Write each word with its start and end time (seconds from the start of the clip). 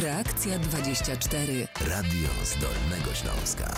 Reakcja 0.00 0.58
24. 0.58 1.68
Radio 1.80 2.28
z 2.44 2.60
Dolnego 2.60 3.14
Śląska. 3.14 3.74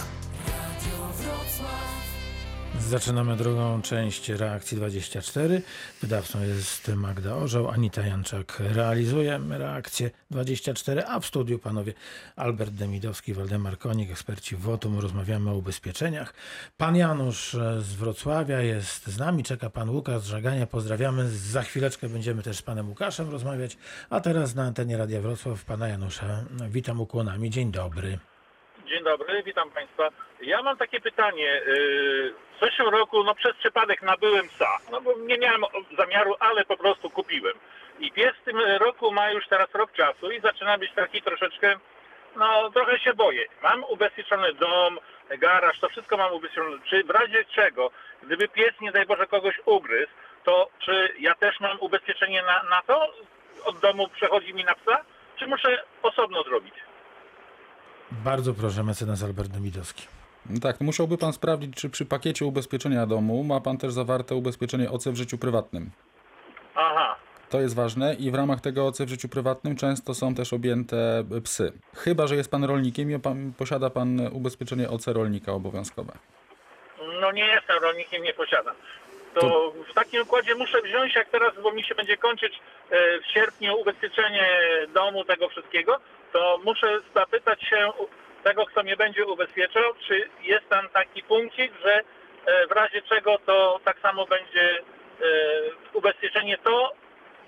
Zaczynamy 2.88 3.36
drugą 3.36 3.82
część 3.82 4.28
reakcji 4.28 4.76
24. 4.76 5.62
Wydawcą 6.02 6.42
jest 6.42 6.88
Magda 6.88 7.34
Orzeł, 7.34 7.68
Anita 7.68 8.06
Janczak 8.06 8.56
realizuje 8.60 9.40
reakcję 9.50 10.10
24, 10.30 11.04
a 11.06 11.20
w 11.20 11.26
studiu 11.26 11.58
panowie 11.58 11.92
Albert 12.36 12.70
Demidowski, 12.70 13.34
Waldemar 13.34 13.78
Konik, 13.78 14.10
eksperci 14.10 14.56
WOTUM. 14.56 14.98
Rozmawiamy 14.98 15.50
o 15.50 15.54
ubezpieczeniach. 15.54 16.34
Pan 16.76 16.96
Janusz 16.96 17.56
z 17.78 17.92
Wrocławia 17.94 18.60
jest 18.60 19.06
z 19.06 19.18
nami, 19.18 19.44
czeka 19.44 19.70
pan 19.70 19.90
Łukasz 19.90 20.22
z 20.22 20.26
Żagania. 20.26 20.66
Pozdrawiamy. 20.66 21.30
Za 21.30 21.62
chwileczkę 21.62 22.08
będziemy 22.08 22.42
też 22.42 22.56
z 22.56 22.62
panem 22.62 22.88
Łukaszem 22.88 23.30
rozmawiać, 23.30 23.76
a 24.10 24.20
teraz 24.20 24.54
na 24.54 24.62
antenie 24.62 24.96
Radia 24.96 25.20
Wrocław 25.20 25.64
pana 25.64 25.88
Janusza 25.88 26.44
witam 26.68 27.00
ukłonami. 27.00 27.50
Dzień 27.50 27.72
dobry. 27.72 28.18
Dzień 28.88 29.04
dobry, 29.04 29.42
witam 29.42 29.70
Państwa. 29.70 30.08
Ja 30.40 30.62
mam 30.62 30.76
takie 30.76 31.00
pytanie. 31.00 31.62
Yy, 31.66 32.34
W 32.56 32.60
zeszłym 32.60 32.88
roku 32.88 33.24
no, 33.24 33.34
przez 33.34 33.56
przypadek 33.56 34.02
nabyłem 34.02 34.48
psa. 34.48 34.78
No 34.90 35.00
bo 35.00 35.14
nie 35.18 35.38
miałem 35.38 35.64
zamiaru, 35.98 36.34
ale 36.40 36.64
po 36.64 36.76
prostu 36.76 37.10
kupiłem. 37.10 37.54
I 37.98 38.12
pies 38.12 38.36
w 38.36 38.44
tym 38.44 38.60
roku 38.60 39.12
ma 39.12 39.30
już 39.30 39.48
teraz 39.48 39.74
rok 39.74 39.92
czasu 39.92 40.30
i 40.30 40.40
zaczyna 40.40 40.78
być 40.78 40.92
taki 40.92 41.22
troszeczkę, 41.22 41.76
no 42.36 42.70
trochę 42.70 42.98
się 42.98 43.14
boję. 43.14 43.46
Mam 43.62 43.84
ubezpieczony 43.84 44.54
dom, 44.54 44.98
garaż, 45.38 45.80
to 45.80 45.88
wszystko 45.88 46.16
mam 46.16 46.32
ubezpieczone. 46.32 46.76
Czy 46.90 47.04
w 47.04 47.10
razie 47.10 47.44
czego, 47.44 47.90
gdyby 48.22 48.48
pies 48.48 48.80
nie 48.80 48.92
daj 48.92 49.06
Boże 49.06 49.26
kogoś 49.26 49.60
ugryzł, 49.64 50.12
to 50.44 50.68
czy 50.78 51.08
ja 51.18 51.34
też 51.34 51.60
mam 51.60 51.80
ubezpieczenie 51.80 52.42
na, 52.42 52.62
na 52.62 52.82
to? 52.82 53.12
Od 53.64 53.78
domu 53.78 54.08
przechodzi 54.08 54.54
mi 54.54 54.64
na 54.64 54.74
psa? 54.74 55.04
Czy 55.36 55.46
muszę 55.46 55.82
osobno 56.02 56.42
zrobić? 56.42 56.74
Bardzo 58.12 58.54
proszę, 58.54 58.82
mecenas 58.82 59.22
Albert 59.22 59.48
Demidowski. 59.48 60.06
Tak, 60.62 60.80
musiałby 60.80 61.18
pan 61.18 61.32
sprawdzić, 61.32 61.74
czy 61.74 61.90
przy 61.90 62.04
pakiecie 62.06 62.44
ubezpieczenia 62.46 63.06
domu 63.06 63.44
ma 63.44 63.60
pan 63.60 63.78
też 63.78 63.92
zawarte 63.92 64.34
ubezpieczenie 64.34 64.90
OC 64.90 65.08
w 65.08 65.14
życiu 65.16 65.38
prywatnym. 65.38 65.90
Aha, 66.74 67.16
To 67.50 67.60
jest 67.60 67.74
ważne 67.74 68.14
i 68.14 68.30
w 68.30 68.34
ramach 68.34 68.60
tego 68.60 68.86
OC 68.86 69.00
w 69.00 69.08
życiu 69.08 69.28
prywatnym 69.28 69.76
często 69.76 70.14
są 70.14 70.34
też 70.34 70.52
objęte 70.52 71.24
psy. 71.44 71.72
Chyba, 71.96 72.26
że 72.26 72.36
jest 72.36 72.50
pan 72.50 72.64
rolnikiem 72.64 73.10
i 73.10 73.18
pan, 73.18 73.52
posiada 73.58 73.90
pan 73.90 74.20
ubezpieczenie 74.32 74.90
OC 74.90 75.06
rolnika 75.06 75.52
obowiązkowe. 75.52 76.12
No 77.20 77.32
nie 77.32 77.46
jestem 77.46 77.82
rolnikiem, 77.82 78.22
nie 78.22 78.34
posiadam. 78.34 78.74
To, 79.40 79.72
w 79.90 79.94
takim 79.94 80.22
układzie 80.22 80.54
muszę 80.54 80.82
wziąć, 80.82 81.14
jak 81.14 81.28
teraz, 81.28 81.52
bo 81.62 81.72
mi 81.72 81.84
się 81.84 81.94
będzie 81.94 82.16
kończyć 82.16 82.60
e, 82.90 83.20
w 83.20 83.26
sierpniu 83.26 83.80
ubezpieczenie 83.80 84.46
domu, 84.88 85.24
tego 85.24 85.48
wszystkiego, 85.48 86.00
to 86.32 86.58
muszę 86.64 87.00
zapytać 87.14 87.62
się 87.62 87.92
tego, 88.44 88.66
kto 88.66 88.82
mnie 88.82 88.96
będzie 88.96 89.26
ubezpieczał, 89.26 89.82
czy 90.08 90.28
jest 90.42 90.68
tam 90.68 90.88
taki 90.88 91.22
punkcik, 91.22 91.72
że 91.84 91.94
e, 92.46 92.66
w 92.66 92.72
razie 92.72 93.02
czego 93.02 93.38
to 93.46 93.80
tak 93.84 93.98
samo 94.00 94.26
będzie 94.26 94.78
e, 94.78 95.24
ubezpieczenie 95.92 96.58
to, 96.58 96.92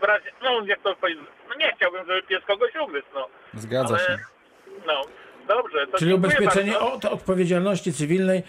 w 0.01 0.03
razie, 0.03 0.33
no 0.43 0.63
jak 0.67 0.81
to 0.81 0.97
powiedzieć, 0.97 1.25
no 1.49 1.55
nie 1.55 1.73
chciałbym, 1.77 2.07
żeby 2.07 2.23
pies 2.23 2.45
kogoś 2.45 2.77
ugryzł, 2.77 3.07
no. 3.15 3.29
Zgadza 3.55 3.95
Ale- 3.95 4.07
się. 4.07 4.19
No, 4.87 5.03
dobrze. 5.49 5.87
To 5.87 5.99
Czyli 5.99 6.15
ubezpieczenie 6.15 6.73
bardzo. 6.73 6.93
od 6.93 7.05
odpowiedzialności 7.05 7.93
cywilnej. 7.93 8.43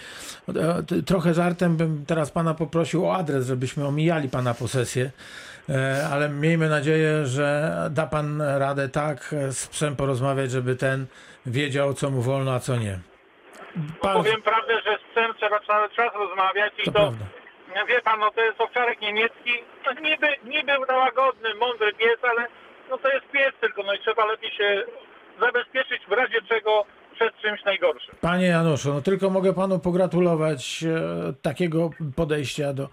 E, 0.50 0.54
t- 0.84 1.04
Trochę 1.06 1.34
żartem 1.34 1.78
bym 1.78 2.06
teraz 2.06 2.32
pana 2.32 2.54
poprosił 2.54 3.06
o 3.08 3.16
adres, 3.16 3.48
żebyśmy 3.48 3.88
omijali 3.88 4.30
pana 4.30 4.54
posesję, 4.54 5.12
E, 5.70 6.08
ale 6.14 6.30
miejmy 6.30 6.70
nadzieję, 6.70 7.26
że 7.26 7.72
da 7.92 8.06
pan 8.08 8.42
radę 8.42 8.90
tak 8.90 9.34
e, 9.34 9.52
z 9.54 9.68
psem 9.68 9.96
porozmawiać, 9.96 10.52
żeby 10.52 10.76
ten 10.76 11.06
wiedział, 11.46 11.94
co 11.94 12.10
mu 12.10 12.22
wolno, 12.22 12.54
a 12.54 12.60
co 12.60 12.76
nie. 12.76 13.00
Bardzo, 13.76 14.24
Powiem 14.24 14.42
prawdę, 14.42 14.74
że 14.86 14.98
z 14.98 15.12
psem 15.12 15.34
trzeba 15.38 15.60
cały 15.60 15.90
czas 15.90 16.14
rozmawiać 16.16 16.74
i 16.80 16.84
to 16.84 16.92
to, 16.92 17.14
wie 17.88 18.02
pan, 18.02 18.20
no 18.20 18.32
to 18.32 18.42
jest 18.42 18.62
owczarek 18.62 19.02
niemiecki, 19.02 19.54
no 19.86 19.92
niby, 19.94 20.28
niby 20.44 20.72
łagodny, 20.90 21.56
mądry 21.56 21.94
pies, 21.94 22.18
ale 22.32 22.48
no 22.90 22.98
to 22.98 23.10
jest 23.10 23.26
pies 23.32 23.52
tylko, 23.62 23.84
no 23.84 23.94
i 23.94 24.00
trzeba 24.00 24.26
lepiej 24.26 24.52
się 24.52 24.84
zabezpieczyć 25.42 26.06
w 26.08 26.12
razie 26.12 26.42
czego 26.42 26.86
przed 27.16 27.38
czymś 27.42 27.64
najgorszym. 27.66 28.16
Panie 28.22 28.46
Januszu, 28.46 28.94
no 28.94 29.02
tylko 29.02 29.30
mogę 29.30 29.54
panu 29.54 29.80
pogratulować 29.80 30.84
e, 30.84 31.34
takiego 31.42 31.90
podejścia 32.16 32.74
do, 32.74 32.90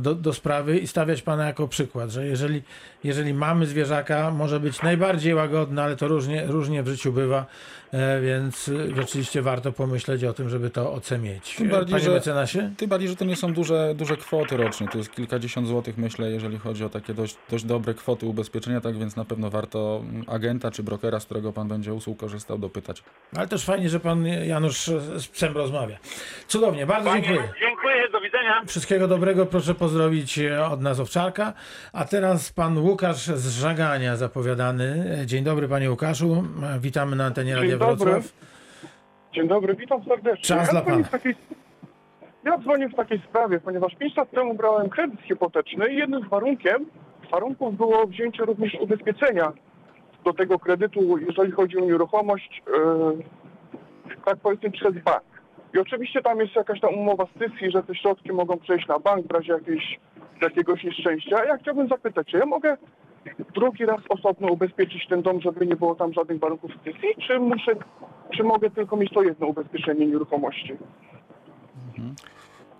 do, 0.00 0.14
do 0.14 0.32
sprawy 0.32 0.78
i 0.78 0.86
stawiać 0.86 1.22
pana 1.22 1.46
jako 1.46 1.68
przykład, 1.68 2.10
że 2.10 2.26
jeżeli, 2.26 2.62
jeżeli 3.04 3.34
mamy 3.34 3.66
zwierzaka, 3.66 4.30
może 4.30 4.60
być 4.60 4.82
najbardziej 4.82 5.34
łagodny, 5.34 5.82
ale 5.82 5.96
to 5.96 6.08
różnie, 6.08 6.46
różnie 6.46 6.82
w 6.82 6.88
życiu 6.88 7.12
bywa, 7.12 7.46
e, 7.92 8.20
więc 8.20 8.70
rzeczywiście 8.96 9.42
warto 9.42 9.72
pomyśleć 9.72 10.24
o 10.24 10.32
tym, 10.32 10.48
żeby 10.48 10.70
to 10.70 10.92
OC 10.92 11.10
mieć. 11.18 11.54
Tym 11.56 11.68
bardziej, 11.68 11.92
Panie 11.92 12.04
że- 12.04 12.10
mecenasie? 12.10 12.70
Tym 12.76 12.88
bardziej, 12.88 13.08
że 13.08 13.16
to 13.16 13.24
nie 13.24 13.36
są 13.36 13.52
duże, 13.52 13.94
duże 13.94 14.16
kwoty 14.16 14.56
rocznie, 14.56 14.88
to 14.88 14.98
jest 14.98 15.12
kilkadziesiąt 15.12 15.68
złotych 15.68 15.98
myślę, 15.98 16.30
jeżeli 16.30 16.58
chodzi 16.58 16.84
o 16.84 16.88
takie 16.88 17.14
dość, 17.14 17.36
dość 17.50 17.64
dobre 17.64 17.94
kwoty 17.94 18.26
ubezpieczenia, 18.26 18.80
tak 18.80 18.98
więc 18.98 19.16
na 19.16 19.24
pewno 19.24 19.50
warto 19.50 20.02
agenta 20.26 20.70
czy 20.70 20.82
brokera, 20.82 21.20
z 21.20 21.24
którego 21.24 21.52
pan 21.52 21.68
będzie 21.68 21.94
usług 21.94 22.18
korzystał, 22.18 22.58
dopytać. 22.58 23.02
Ale 23.36 23.48
też 23.56 23.64
fajnie, 23.64 23.88
że 23.88 24.00
pan 24.00 24.26
Janusz 24.26 24.86
z 25.16 25.28
psem 25.28 25.54
rozmawia. 25.54 25.96
Cudownie, 26.46 26.86
bardzo 26.86 27.10
Panie, 27.10 27.22
dziękuję. 27.22 27.48
dziękuję, 27.60 28.08
do 28.12 28.20
widzenia. 28.20 28.62
Wszystkiego 28.66 29.08
dobrego, 29.08 29.46
proszę 29.46 29.74
pozdrowić 29.74 30.38
e, 30.38 30.66
od 30.66 30.80
nas 30.80 31.00
Owczarka. 31.00 31.52
A 31.92 32.04
teraz 32.04 32.52
pan 32.52 32.78
Łukasz 32.78 33.26
z 33.26 33.60
Żagania 33.60 34.16
zapowiadany. 34.16 35.18
Dzień 35.26 35.44
dobry 35.44 35.68
panie 35.68 35.90
Łukaszu, 35.90 36.44
witamy 36.80 37.16
na 37.16 37.24
antenie 37.24 37.52
Dzień 37.52 37.60
Radia 37.60 37.76
dobry. 37.78 37.96
Wrocław. 37.96 38.32
Dzień 39.34 39.48
dobry, 39.48 39.74
witam 39.74 40.04
serdecznie. 40.04 40.44
Czas 40.44 40.66
ja 40.66 40.72
dla 40.72 40.82
pana. 40.82 41.04
Takiej, 41.04 41.34
ja 42.44 42.58
dzwonię 42.58 42.88
w 42.88 42.94
takiej 42.94 43.22
sprawie, 43.28 43.60
ponieważ 43.60 43.94
5 43.94 44.16
lat 44.16 44.30
temu 44.30 44.54
brałem 44.54 44.88
kredyt 44.88 45.20
hipoteczny 45.20 45.92
i 45.92 45.96
jednym 45.96 46.26
z 46.26 46.28
warunkiem, 46.28 46.86
warunków 47.30 47.76
było 47.76 48.06
wzięcie 48.06 48.44
również 48.44 48.74
ubezpieczenia 48.74 49.52
do 50.24 50.32
tego 50.32 50.58
kredytu, 50.58 51.18
jeżeli 51.18 51.52
chodzi 51.52 51.78
o 51.78 51.80
nieruchomość, 51.80 52.62
e, 52.66 53.45
tak 54.26 54.38
powiedzmy 54.42 54.70
przez 54.70 54.92
bank. 54.92 55.24
I 55.74 55.78
oczywiście 55.78 56.22
tam 56.22 56.40
jest 56.40 56.56
jakaś 56.56 56.80
tam 56.80 56.94
umowa 56.94 57.26
z 57.26 57.38
CYSI, 57.38 57.70
że 57.70 57.82
te 57.82 57.94
środki 57.94 58.32
mogą 58.32 58.58
przejść 58.58 58.88
na 58.88 58.98
bank 58.98 59.26
w 59.26 59.30
razie 59.30 59.52
jakiejś, 59.52 60.00
jakiegoś 60.42 60.84
nieszczęścia. 60.84 61.44
Ja 61.44 61.58
chciałbym 61.58 61.88
zapytać, 61.88 62.26
czy 62.26 62.38
ja 62.38 62.46
mogę 62.46 62.76
drugi 63.54 63.86
raz 63.86 64.00
osobno 64.08 64.48
ubezpieczyć 64.48 65.06
ten 65.08 65.22
dom, 65.22 65.40
żeby 65.40 65.66
nie 65.66 65.76
było 65.76 65.94
tam 65.94 66.12
żadnych 66.12 66.38
warunków 66.38 66.70
z 66.70 66.84
CYSI, 66.84 67.26
czy 67.26 67.38
muszę, 67.38 67.72
czy 68.36 68.42
mogę 68.42 68.70
tylko 68.70 68.96
mieć 68.96 69.12
to 69.12 69.22
jedno 69.22 69.46
ubezpieczenie 69.46 70.06
nieruchomości? 70.06 70.76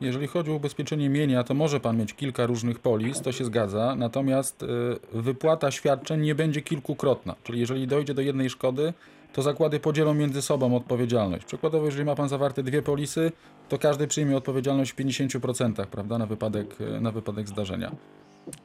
Jeżeli 0.01 0.27
chodzi 0.27 0.51
o 0.51 0.55
ubezpieczenie 0.55 1.09
mienia, 1.09 1.45
to 1.45 1.55
może 1.55 1.81
pan 1.81 1.97
mieć 1.99 2.15
kilka 2.15 2.47
różnych 2.47 2.79
polis, 2.79 3.23
to 3.23 3.33
się 3.33 3.45
zgadza, 3.45 3.95
natomiast 3.99 4.63
y, 4.63 4.67
wypłata 5.13 5.71
świadczeń 5.71 6.21
nie 6.21 6.35
będzie 6.35 6.63
kilkukrotna. 6.63 7.35
Czyli 7.43 7.61
jeżeli 7.61 7.87
dojdzie 7.87 8.15
do 8.15 8.23
jednej 8.23 8.51
szkody, 8.51 8.93
to 9.37 9.43
zakłady 9.43 9.81
podzielą 9.81 10.15
między 10.15 10.43
sobą 10.43 10.77
odpowiedzialność. 10.77 11.45
Przykładowo, 11.45 11.85
jeżeli 11.87 12.05
ma 12.05 12.15
pan 12.15 12.29
zawarte 12.29 12.63
dwie 12.63 12.83
polisy, 12.83 13.33
to 13.69 13.79
każdy 13.79 14.07
przyjmie 14.07 14.37
odpowiedzialność 14.37 14.91
w 14.93 14.97
50%, 14.97 15.87
prawda, 15.87 16.19
na 16.19 16.27
wypadek, 16.27 16.81
y, 16.81 17.01
na 17.01 17.11
wypadek 17.11 17.49
zdarzenia. 17.49 17.93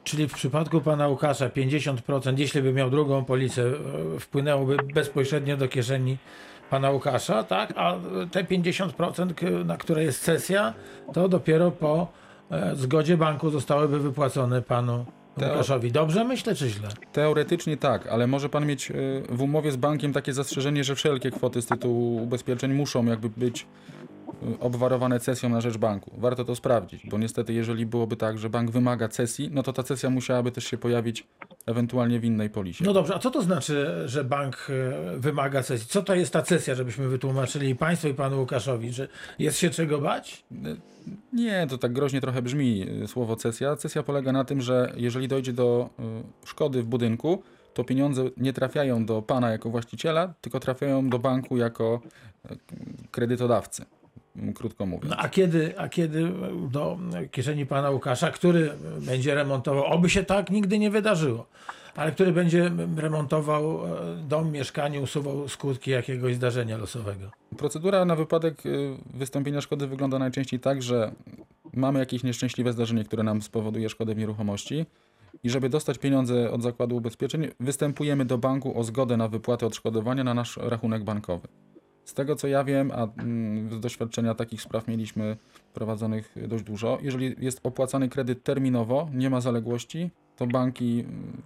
Czyli 0.03 0.27
w 0.27 0.33
przypadku 0.33 0.81
pana 0.81 1.07
Łukasza 1.07 1.49
50%, 1.49 2.39
jeśli 2.39 2.61
by 2.61 2.73
miał 2.73 2.89
drugą 2.89 3.25
policę, 3.25 3.63
e, 4.15 4.19
wpłynęłoby 4.19 4.77
bezpośrednio 4.93 5.57
do 5.57 5.67
kieszeni 5.67 6.17
pana 6.69 6.91
Łukasza, 6.91 7.43
tak? 7.43 7.73
A 7.75 7.95
e, 7.95 7.99
te 8.31 8.43
50%, 8.43 9.33
k- 9.33 9.45
na 9.65 9.77
które 9.77 10.03
jest 10.03 10.21
sesja, 10.21 10.73
to 11.13 11.29
dopiero 11.29 11.71
po 11.71 12.07
e, 12.51 12.75
zgodzie 12.75 13.17
banku 13.17 13.49
zostałyby 13.49 13.99
wypłacone 13.99 14.61
panu 14.61 15.05
Teo- 15.37 15.49
Łukaszowi. 15.51 15.91
Dobrze 15.91 16.23
myślę, 16.23 16.55
czy 16.55 16.69
źle? 16.69 16.89
Teoretycznie 17.13 17.77
tak, 17.77 18.07
ale 18.07 18.27
może 18.27 18.49
pan 18.49 18.65
mieć 18.65 18.91
y, 18.91 19.23
w 19.29 19.41
umowie 19.41 19.71
z 19.71 19.75
bankiem 19.75 20.13
takie 20.13 20.33
zastrzeżenie, 20.33 20.83
że 20.83 20.95
wszelkie 20.95 21.31
kwoty 21.31 21.61
z 21.61 21.65
tytułu 21.65 22.23
ubezpieczeń 22.23 22.73
muszą 22.73 23.05
jakby 23.05 23.29
być 23.29 23.65
obwarowane 24.59 25.19
cesją 25.19 25.49
na 25.49 25.61
rzecz 25.61 25.77
banku. 25.77 26.11
Warto 26.17 26.45
to 26.45 26.55
sprawdzić, 26.55 27.07
bo 27.07 27.17
niestety 27.17 27.53
jeżeli 27.53 27.85
byłoby 27.85 28.15
tak, 28.15 28.37
że 28.37 28.49
bank 28.49 28.71
wymaga 28.71 29.07
cesji, 29.07 29.49
no 29.53 29.63
to 29.63 29.73
ta 29.73 29.83
cesja 29.83 30.09
musiałaby 30.09 30.51
też 30.51 30.63
się 30.63 30.77
pojawić 30.77 31.27
ewentualnie 31.65 32.19
w 32.19 32.25
innej 32.25 32.49
polisie. 32.49 32.85
No 32.85 32.93
dobrze, 32.93 33.15
a 33.15 33.19
co 33.19 33.31
to 33.31 33.41
znaczy, 33.41 34.03
że 34.05 34.23
bank 34.23 34.67
e, 34.69 35.17
wymaga 35.17 35.63
sesji? 35.63 35.87
Co 35.87 36.01
to 36.01 36.15
jest 36.15 36.33
ta 36.33 36.45
sesja, 36.45 36.75
żebyśmy 36.75 37.07
wytłumaczyli 37.07 37.69
i 37.69 37.75
państwu 37.75 38.07
i 38.07 38.13
panu 38.13 38.39
Łukaszowi, 38.39 38.93
że 38.93 39.07
jest 39.39 39.57
się 39.57 39.69
czego 39.69 40.01
bać? 40.01 40.43
Nie, 41.33 41.67
to 41.69 41.77
tak 41.77 41.93
groźnie 41.93 42.21
trochę 42.21 42.41
brzmi 42.41 42.85
y, 43.03 43.07
słowo 43.07 43.35
cesja. 43.35 43.75
Cesja 43.75 44.03
polega 44.03 44.31
na 44.31 44.43
tym, 44.43 44.61
że 44.61 44.93
jeżeli 44.95 45.27
dojdzie 45.27 45.53
do 45.53 45.89
szkody 46.45 46.83
w 46.83 46.85
budynku, 46.85 47.43
to 47.73 47.83
pieniądze 47.83 48.23
nie 48.37 48.53
trafiają 48.53 49.05
do 49.05 49.21
pana 49.21 49.51
jako 49.51 49.69
właściciela, 49.69 50.33
tylko 50.41 50.59
trafiają 50.59 51.09
do 51.09 51.19
banku 51.19 51.57
jako 51.57 52.01
kredytodawcy. 53.11 53.85
Krótko 54.55 54.85
mówiąc. 54.85 55.09
No, 55.09 55.17
a, 55.17 55.29
kiedy, 55.29 55.79
a 55.79 55.89
kiedy 55.89 56.31
do 56.71 56.97
kieszeni 57.31 57.65
pana 57.65 57.89
Łukasza, 57.89 58.31
który 58.31 58.71
będzie 58.99 59.35
remontował, 59.35 59.85
oby 59.85 60.09
się 60.09 60.23
tak 60.23 60.49
nigdy 60.49 60.79
nie 60.79 60.89
wydarzyło, 60.89 61.45
ale 61.95 62.11
który 62.11 62.31
będzie 62.31 62.71
remontował 62.97 63.85
e, 63.85 63.89
dom, 64.27 64.51
mieszkanie, 64.51 65.01
usuwał 65.01 65.47
skutki 65.47 65.91
jakiegoś 65.91 66.35
zdarzenia 66.35 66.77
losowego. 66.77 67.31
Procedura 67.57 68.05
na 68.05 68.15
wypadek 68.15 68.65
y, 68.65 68.97
wystąpienia 69.13 69.61
szkody 69.61 69.87
wygląda 69.87 70.19
najczęściej 70.19 70.59
tak, 70.59 70.81
że 70.81 71.11
mamy 71.73 71.99
jakieś 71.99 72.23
nieszczęśliwe 72.23 72.73
zdarzenie, 72.73 73.03
które 73.03 73.23
nam 73.23 73.41
spowoduje 73.41 73.89
szkodę 73.89 74.15
w 74.15 74.17
nieruchomości 74.17 74.85
i 75.43 75.49
żeby 75.49 75.69
dostać 75.69 75.97
pieniądze 75.97 76.51
od 76.51 76.63
zakładu 76.63 76.97
ubezpieczeń, 76.97 77.47
występujemy 77.59 78.25
do 78.25 78.37
banku 78.37 78.79
o 78.79 78.83
zgodę 78.83 79.17
na 79.17 79.27
wypłatę 79.27 79.65
odszkodowania 79.65 80.23
na 80.23 80.33
nasz 80.33 80.57
rachunek 80.57 81.03
bankowy. 81.03 81.47
Z 82.11 82.13
tego 82.13 82.35
co 82.35 82.47
ja 82.47 82.63
wiem, 82.63 82.91
a 82.91 83.07
mm, 83.21 83.69
z 83.71 83.79
doświadczenia 83.79 84.35
takich 84.35 84.61
spraw 84.61 84.87
mieliśmy 84.87 85.37
prowadzonych 85.73 86.35
dość 86.47 86.63
dużo, 86.63 86.97
jeżeli 87.01 87.35
jest 87.39 87.59
opłacany 87.63 88.09
kredyt 88.09 88.43
terminowo, 88.43 89.09
nie 89.13 89.29
ma 89.29 89.41
zaległości, 89.41 90.09
to 90.35 90.47
banki 90.47 90.99
mm, 90.99 91.41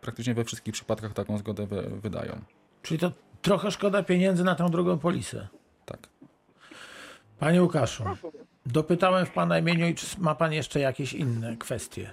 praktycznie 0.00 0.34
we 0.34 0.44
wszystkich 0.44 0.74
przypadkach 0.74 1.12
taką 1.12 1.38
zgodę 1.38 1.66
wy- 1.66 1.90
wydają. 2.02 2.40
Czyli 2.82 3.00
to 3.00 3.12
trochę 3.42 3.70
szkoda 3.70 4.02
pieniędzy 4.02 4.44
na 4.44 4.54
tą 4.54 4.68
drugą 4.68 4.98
polisę. 4.98 5.48
Tak. 5.86 5.98
Panie 7.38 7.62
Łukaszu, 7.62 8.04
dopytałem 8.66 9.26
w 9.26 9.30
pana 9.30 9.58
imieniu 9.58 9.86
i 9.86 9.94
czy 9.94 10.20
ma 10.20 10.34
pan 10.34 10.52
jeszcze 10.52 10.80
jakieś 10.80 11.12
inne 11.14 11.56
kwestie? 11.56 12.10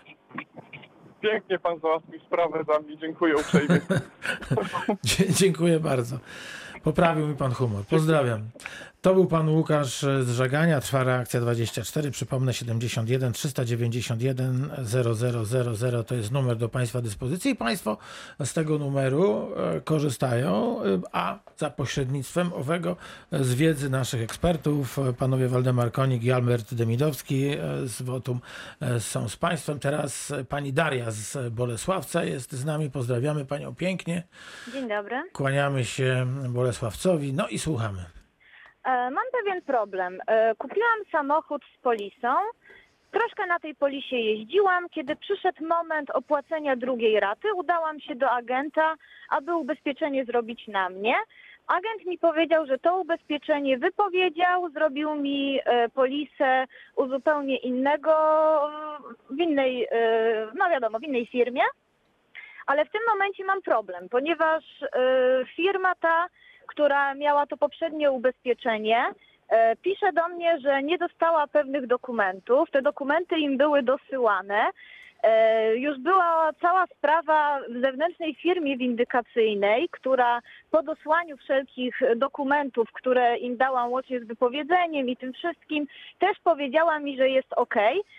Pięknie 1.21 1.59
pan 1.59 1.79
załatwił 1.79 2.19
sprawę 2.19 2.63
za 2.73 2.79
mnie, 2.79 2.97
dziękuję 2.97 3.35
uprzejmie. 3.35 3.81
Dziękuję 5.39 5.79
bardzo. 5.79 6.19
Poprawił 6.83 7.27
mi 7.27 7.35
pan 7.35 7.51
humor. 7.53 7.85
Pozdrawiam. 7.85 8.41
To 9.01 9.13
był 9.13 9.27
pan 9.27 9.49
Łukasz 9.49 10.01
z 10.01 10.29
Żegania. 10.29 10.81
Trwa 10.81 11.03
reakcja 11.03 11.41
24. 11.41 12.11
Przypomnę 12.11 12.53
71 12.53 13.33
391 13.33 14.69
0000 14.85 16.03
to 16.03 16.15
jest 16.15 16.31
numer 16.31 16.57
do 16.57 16.69
państwa 16.69 17.01
dyspozycji. 17.01 17.55
Państwo 17.55 17.97
z 18.45 18.53
tego 18.53 18.77
numeru 18.77 19.51
e, 19.55 19.81
korzystają, 19.81 20.83
e, 20.83 21.01
a 21.11 21.39
za 21.57 21.69
pośrednictwem 21.69 22.53
owego 22.53 22.95
e, 23.31 23.43
z 23.43 23.53
wiedzy 23.53 23.89
naszych 23.89 24.21
ekspertów, 24.21 24.99
panowie 25.17 25.47
Waldemar 25.47 25.91
Konik 25.91 26.23
i 26.23 26.31
Albert 26.31 26.73
Demidowski 26.73 27.51
z 27.85 28.01
Wotum 28.01 28.39
są 28.99 29.29
z 29.29 29.35
państwem. 29.37 29.79
Teraz 29.79 30.33
pani 30.49 30.73
Daria 30.73 31.11
z 31.11 31.53
Bolesławca 31.53 32.23
jest 32.23 32.51
z 32.51 32.65
nami. 32.65 32.89
Pozdrawiamy 32.89 33.45
panią 33.45 33.75
pięknie. 33.75 34.23
Dzień 34.73 34.89
dobry. 34.89 35.23
Kłaniamy 35.33 35.85
się 35.85 36.27
Bolesławcowi, 36.49 37.33
no 37.33 37.47
i 37.47 37.59
słuchamy. 37.59 38.20
E, 38.83 39.11
mam 39.11 39.23
pewien 39.31 39.61
problem. 39.61 40.19
E, 40.27 40.55
kupiłam 40.55 40.99
samochód 41.11 41.61
z 41.77 41.81
polisą. 41.81 42.35
Troszkę 43.11 43.45
na 43.45 43.59
tej 43.59 43.75
polisie 43.75 44.15
jeździłam. 44.15 44.89
Kiedy 44.89 45.15
przyszedł 45.15 45.67
moment 45.67 46.09
opłacenia 46.09 46.75
drugiej 46.75 47.19
raty, 47.19 47.53
udałam 47.53 47.99
się 47.99 48.15
do 48.15 48.31
agenta, 48.31 48.95
aby 49.29 49.55
ubezpieczenie 49.55 50.25
zrobić 50.25 50.67
na 50.67 50.89
mnie. 50.89 51.15
Agent 51.67 52.05
mi 52.05 52.17
powiedział, 52.17 52.65
że 52.65 52.77
to 52.77 52.97
ubezpieczenie 52.97 53.77
wypowiedział, 53.77 54.69
zrobił 54.69 55.15
mi 55.15 55.59
e, 55.65 55.89
polisę 55.89 56.65
u 56.95 57.07
zupełnie 57.07 57.57
innego, 57.57 58.11
w 59.29 59.39
innej, 59.39 59.87
no 60.55 60.69
wiadomo, 60.69 60.99
w 60.99 61.03
innej 61.03 61.25
firmie. 61.27 61.61
Ale 62.65 62.85
w 62.85 62.91
tym 62.91 63.01
momencie 63.09 63.45
mam 63.45 63.61
problem, 63.61 64.09
ponieważ 64.09 64.63
firma 65.55 65.95
ta, 65.95 66.27
która 66.71 67.15
miała 67.15 67.45
to 67.45 67.57
poprzednie 67.57 68.11
ubezpieczenie, 68.11 69.05
e, 69.49 69.75
pisze 69.75 70.13
do 70.13 70.27
mnie, 70.27 70.59
że 70.59 70.83
nie 70.83 70.97
dostała 70.97 71.47
pewnych 71.47 71.87
dokumentów. 71.87 72.71
Te 72.71 72.81
dokumenty 72.81 73.35
im 73.37 73.57
były 73.57 73.83
dosyłane. 73.83 74.69
E, 75.23 75.75
Już 75.77 75.99
była 75.99 76.49
cała 76.61 76.87
sprawa 76.87 77.59
w 77.69 77.81
zewnętrznej 77.81 78.35
firmie 78.35 78.77
windykacyjnej, 78.77 79.89
która 79.91 80.41
po 80.71 80.83
dosłaniu 80.83 81.37
wszelkich 81.37 82.01
dokumentów, 82.15 82.91
które 82.91 83.37
im 83.37 83.57
dałam 83.57 83.91
łącznie 83.91 84.19
z 84.19 84.27
wypowiedzeniem 84.27 85.09
i 85.09 85.17
tym 85.17 85.33
wszystkim, 85.33 85.87
też 86.19 86.37
powiedziała 86.43 86.99
mi, 86.99 87.17
że 87.17 87.29
jest 87.29 87.53
ok, 87.55 87.75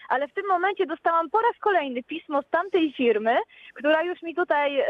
ale 0.09 0.29
w 0.29 0.35
tym 0.35 0.47
momencie 0.49 0.87
dostałam 0.87 1.31
po 1.31 1.39
raz 1.41 1.57
kolejny 1.61 2.03
pismo 2.03 2.43
z 2.43 2.51
tamtej 2.51 2.93
firmy, 2.93 3.37
która 3.75 4.03
już 4.03 4.23
mi 4.23 4.35
tutaj 4.35 4.81
e, 4.81 4.85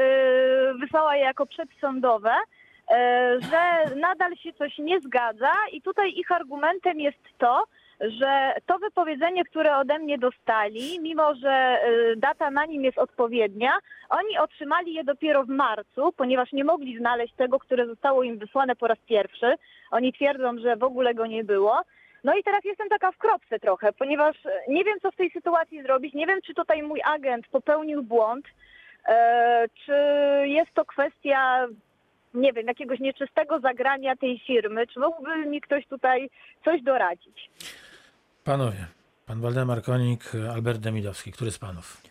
wysłała 0.80 1.16
je 1.16 1.24
jako 1.24 1.46
przedsądowe, 1.46 2.34
że 3.38 3.94
nadal 3.96 4.36
się 4.36 4.52
coś 4.52 4.78
nie 4.78 5.00
zgadza 5.00 5.52
i 5.72 5.82
tutaj 5.82 6.12
ich 6.16 6.32
argumentem 6.32 7.00
jest 7.00 7.22
to, 7.38 7.64
że 8.00 8.54
to 8.66 8.78
wypowiedzenie, 8.78 9.44
które 9.44 9.76
ode 9.76 9.98
mnie 9.98 10.18
dostali, 10.18 11.00
mimo 11.00 11.34
że 11.34 11.50
e, 11.50 11.80
data 12.16 12.50
na 12.50 12.64
nim 12.64 12.84
jest 12.84 12.98
odpowiednia, 12.98 13.72
oni 14.08 14.38
otrzymali 14.38 14.94
je 14.94 15.04
dopiero 15.04 15.44
w 15.44 15.48
marcu, 15.48 16.12
ponieważ 16.16 16.52
nie 16.52 16.64
mogli 16.64 16.98
znaleźć 16.98 17.34
tego, 17.34 17.58
które 17.58 17.86
zostało 17.86 18.22
im 18.22 18.38
wysłane 18.38 18.76
po 18.76 18.86
raz 18.86 18.98
pierwszy. 18.98 19.54
Oni 19.90 20.12
twierdzą, 20.12 20.58
że 20.58 20.76
w 20.76 20.82
ogóle 20.82 21.14
go 21.14 21.26
nie 21.26 21.44
było. 21.44 21.82
No 22.24 22.34
i 22.34 22.42
teraz 22.42 22.64
jestem 22.64 22.88
taka 22.88 23.12
w 23.12 23.18
kropce 23.18 23.58
trochę, 23.58 23.92
ponieważ 23.92 24.46
e, 24.46 24.50
nie 24.68 24.84
wiem, 24.84 24.98
co 25.02 25.10
w 25.10 25.16
tej 25.16 25.30
sytuacji 25.30 25.82
zrobić. 25.82 26.14
Nie 26.14 26.26
wiem, 26.26 26.40
czy 26.42 26.54
tutaj 26.54 26.82
mój 26.82 27.00
agent 27.04 27.46
popełnił 27.46 28.02
błąd, 28.02 28.46
e, 29.08 29.66
czy 29.86 29.94
jest 30.44 30.74
to 30.74 30.84
kwestia, 30.84 31.66
nie 32.34 32.52
wiem, 32.52 32.66
jakiegoś 32.66 33.00
nieczystego 33.00 33.60
zagrania 33.60 34.16
tej 34.16 34.42
firmy. 34.46 34.86
Czy 34.86 35.00
mógłby 35.00 35.46
mi 35.46 35.60
ktoś 35.60 35.86
tutaj 35.86 36.30
coś 36.64 36.82
doradzić? 36.82 37.50
Panowie, 38.44 38.86
pan 39.26 39.40
Waldemar 39.40 39.82
Konik, 39.82 40.32
Albert 40.54 40.80
Demidowski, 40.80 41.32
który 41.32 41.50
z 41.50 41.58
panów? 41.58 42.02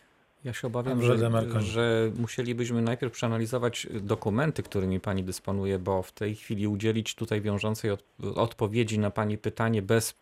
Ja 0.44 0.52
się 0.52 0.66
obawiam, 0.66 1.02
że, 1.02 1.16
że 1.60 2.10
musielibyśmy 2.18 2.82
najpierw 2.82 3.12
przeanalizować 3.12 3.86
dokumenty, 4.00 4.62
którymi 4.62 5.00
pani 5.00 5.24
dysponuje, 5.24 5.78
bo 5.78 6.02
w 6.02 6.12
tej 6.12 6.34
chwili 6.34 6.66
udzielić 6.66 7.14
tutaj 7.14 7.40
wiążącej 7.40 7.90
od, 7.90 8.04
odpowiedzi 8.36 8.98
na 8.98 9.10
pani 9.10 9.38
pytanie 9.38 9.82
bez, 9.82 10.14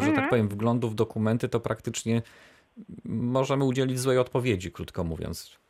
że 0.00 0.12
tak 0.12 0.30
powiem, 0.30 0.48
wglądu 0.48 0.88
w 0.88 0.94
dokumenty, 0.94 1.48
to 1.48 1.60
praktycznie 1.60 2.22
możemy 3.04 3.64
udzielić 3.64 4.00
złej 4.00 4.18
odpowiedzi, 4.18 4.72
krótko 4.72 5.04
mówiąc. 5.04 5.61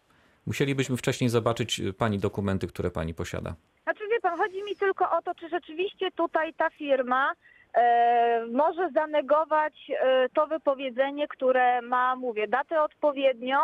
Musielibyśmy 0.46 0.96
wcześniej 0.96 1.30
zobaczyć 1.30 1.80
y, 1.80 1.92
pani 1.92 2.18
dokumenty, 2.18 2.66
które 2.66 2.90
pani 2.90 3.14
posiada. 3.14 3.54
Znaczy 3.82 4.08
wie 4.08 4.20
pan, 4.20 4.38
chodzi 4.38 4.62
mi 4.62 4.76
tylko 4.76 5.10
o 5.10 5.22
to, 5.22 5.34
czy 5.34 5.48
rzeczywiście 5.48 6.10
tutaj 6.10 6.54
ta 6.54 6.70
firma 6.70 7.32
e, 7.74 8.46
może 8.52 8.90
zanegować 8.94 9.90
e, 9.90 10.28
to 10.28 10.46
wypowiedzenie, 10.46 11.28
które 11.28 11.82
ma, 11.82 12.16
mówię, 12.16 12.48
datę 12.48 12.82
odpowiednią, 12.82 13.58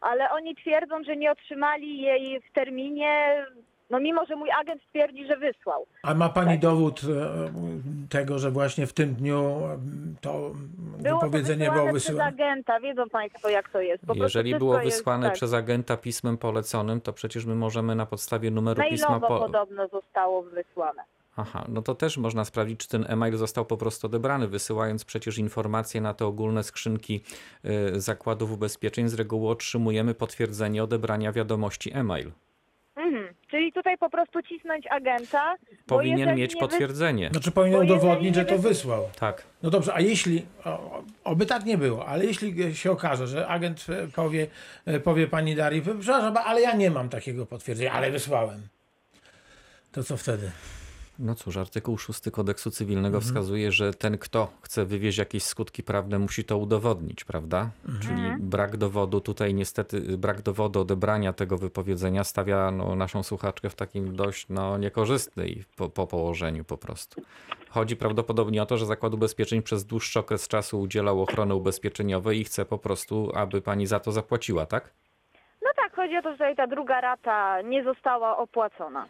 ale 0.00 0.30
oni 0.30 0.56
twierdzą, 0.56 1.04
że 1.04 1.16
nie 1.16 1.32
otrzymali 1.32 2.00
jej 2.00 2.40
w 2.40 2.52
terminie, 2.52 3.46
no 3.90 4.00
mimo, 4.00 4.26
że 4.26 4.36
mój 4.36 4.50
agent 4.60 4.82
twierdzi, 4.90 5.26
że 5.26 5.36
wysłał. 5.36 5.86
A 6.02 6.14
ma 6.14 6.28
pani 6.28 6.58
dowód 6.58 7.00
e, 7.04 8.08
tego, 8.08 8.38
że 8.38 8.50
właśnie 8.50 8.86
w 8.86 8.92
tym 8.92 9.14
dniu 9.14 9.38
e, 9.38 9.78
to 10.20 10.50
Było 10.98 11.20
wypowiedzenie 11.20 11.66
to 11.66 11.72
było 11.72 11.92
wysyłane 11.92 12.32
przez 12.32 12.40
agenta, 12.40 12.80
wiedzą 12.80 13.08
państwo 13.08 13.48
jak 13.48 13.68
to 13.68 13.80
jest. 13.80 14.06
Po 14.06 14.14
Jeżeli 14.14 14.58
było 14.58 14.80
jest, 14.80 14.96
wysłane 14.96 15.26
tak. 15.26 15.34
przez 15.34 15.52
agenta 15.52 15.96
pismem 15.96 16.38
poleconym, 16.38 17.00
to 17.00 17.12
przecież 17.12 17.44
my 17.44 17.54
możemy 17.54 17.94
na 17.94 18.06
podstawie 18.06 18.50
numeru 18.50 18.82
pisma... 18.90 19.08
Mailowo 19.08 19.28
Po... 19.28 19.40
podobno 19.40 19.88
zostało 19.88 20.42
wysłane. 20.42 21.02
Aha, 21.36 21.64
no 21.68 21.82
to 21.82 21.94
też 21.94 22.18
można 22.18 22.44
sprawdzić, 22.44 22.80
czy 22.80 22.88
ten 22.88 23.06
e-mail 23.08 23.36
został 23.36 23.64
po 23.64 23.76
prostu 23.76 24.06
odebrany, 24.06 24.48
wysyłając 24.48 25.04
przecież 25.04 25.38
informacje 25.38 26.00
na 26.00 26.14
te 26.14 26.26
ogólne 26.26 26.62
skrzynki 26.62 27.20
y, 27.64 28.00
zakładów 28.00 28.52
ubezpieczeń. 28.52 29.08
Z 29.08 29.14
reguły 29.14 29.50
otrzymujemy 29.50 30.14
potwierdzenie 30.14 30.84
odebrania 30.84 31.32
wiadomości 31.32 31.90
e-mail. 31.94 32.32
Tutaj 33.84 33.98
po 33.98 34.10
prostu 34.10 34.42
cisnąć 34.42 34.86
agenta. 34.90 35.54
Powinien 35.86 36.36
mieć 36.36 36.54
nie 36.54 36.60
potwierdzenie. 36.60 37.28
Znaczy 37.32 37.50
powinien 37.50 37.80
udowodnić, 37.80 38.34
że 38.34 38.44
to 38.44 38.54
wys- 38.54 38.60
wysłał. 38.62 39.08
Tak. 39.20 39.42
No 39.62 39.70
dobrze, 39.70 39.94
a 39.94 40.00
jeśli, 40.00 40.46
o, 40.64 41.02
oby 41.24 41.46
tak 41.46 41.64
nie 41.64 41.78
było, 41.78 42.06
ale 42.06 42.24
jeśli 42.26 42.76
się 42.76 42.90
okaże, 42.90 43.26
że 43.26 43.46
agent 43.48 43.86
e, 43.88 44.06
powie, 44.08 44.46
e, 44.86 45.00
powie 45.00 45.26
pani 45.26 45.54
Darii, 45.56 45.82
przepraszam, 45.82 46.36
ale 46.36 46.60
ja 46.60 46.74
nie 46.74 46.90
mam 46.90 47.08
takiego 47.08 47.46
potwierdzenia, 47.46 47.92
ale 47.92 48.10
wysłałem. 48.10 48.68
To 49.92 50.04
co 50.04 50.16
wtedy? 50.16 50.50
No 51.18 51.34
cóż, 51.34 51.56
artykuł 51.56 51.98
6 51.98 52.20
kodeksu 52.32 52.70
cywilnego 52.70 53.20
wskazuje, 53.20 53.72
że 53.72 53.94
ten, 53.94 54.18
kto 54.18 54.48
chce 54.62 54.84
wywieźć 54.84 55.18
jakieś 55.18 55.42
skutki 55.42 55.82
prawne, 55.82 56.18
musi 56.18 56.44
to 56.44 56.58
udowodnić, 56.58 57.24
prawda? 57.24 57.70
Czyli 58.02 58.22
brak 58.38 58.76
dowodu, 58.76 59.20
tutaj 59.20 59.54
niestety 59.54 60.18
brak 60.18 60.42
dowodu 60.42 60.80
odebrania 60.80 61.32
tego 61.32 61.58
wypowiedzenia 61.58 62.24
stawia 62.24 62.70
no, 62.70 62.96
naszą 62.96 63.22
słuchaczkę 63.22 63.70
w 63.70 63.74
takim 63.74 64.16
dość 64.16 64.46
no, 64.48 64.78
niekorzystnej 64.78 65.64
po, 65.76 65.88
po 65.88 66.06
położeniu 66.06 66.64
po 66.64 66.76
prostu. 66.76 67.22
Chodzi 67.70 67.96
prawdopodobnie 67.96 68.62
o 68.62 68.66
to, 68.66 68.76
że 68.76 68.86
Zakład 68.86 69.14
Ubezpieczeń 69.14 69.62
przez 69.62 69.84
dłuższy 69.86 70.18
okres 70.18 70.48
czasu 70.48 70.80
udzielał 70.80 71.22
ochrony 71.22 71.54
ubezpieczeniowej 71.54 72.40
i 72.40 72.44
chce 72.44 72.64
po 72.64 72.78
prostu, 72.78 73.32
aby 73.34 73.62
pani 73.62 73.86
za 73.86 74.00
to 74.00 74.12
zapłaciła, 74.12 74.66
tak? 74.66 74.90
No 75.62 75.70
tak, 75.76 75.96
chodzi 75.96 76.16
o 76.16 76.22
to, 76.22 76.28
że 76.28 76.34
tutaj 76.34 76.56
ta 76.56 76.66
druga 76.66 77.00
rata 77.00 77.62
nie 77.62 77.84
została 77.84 78.36
opłacona. 78.36 79.06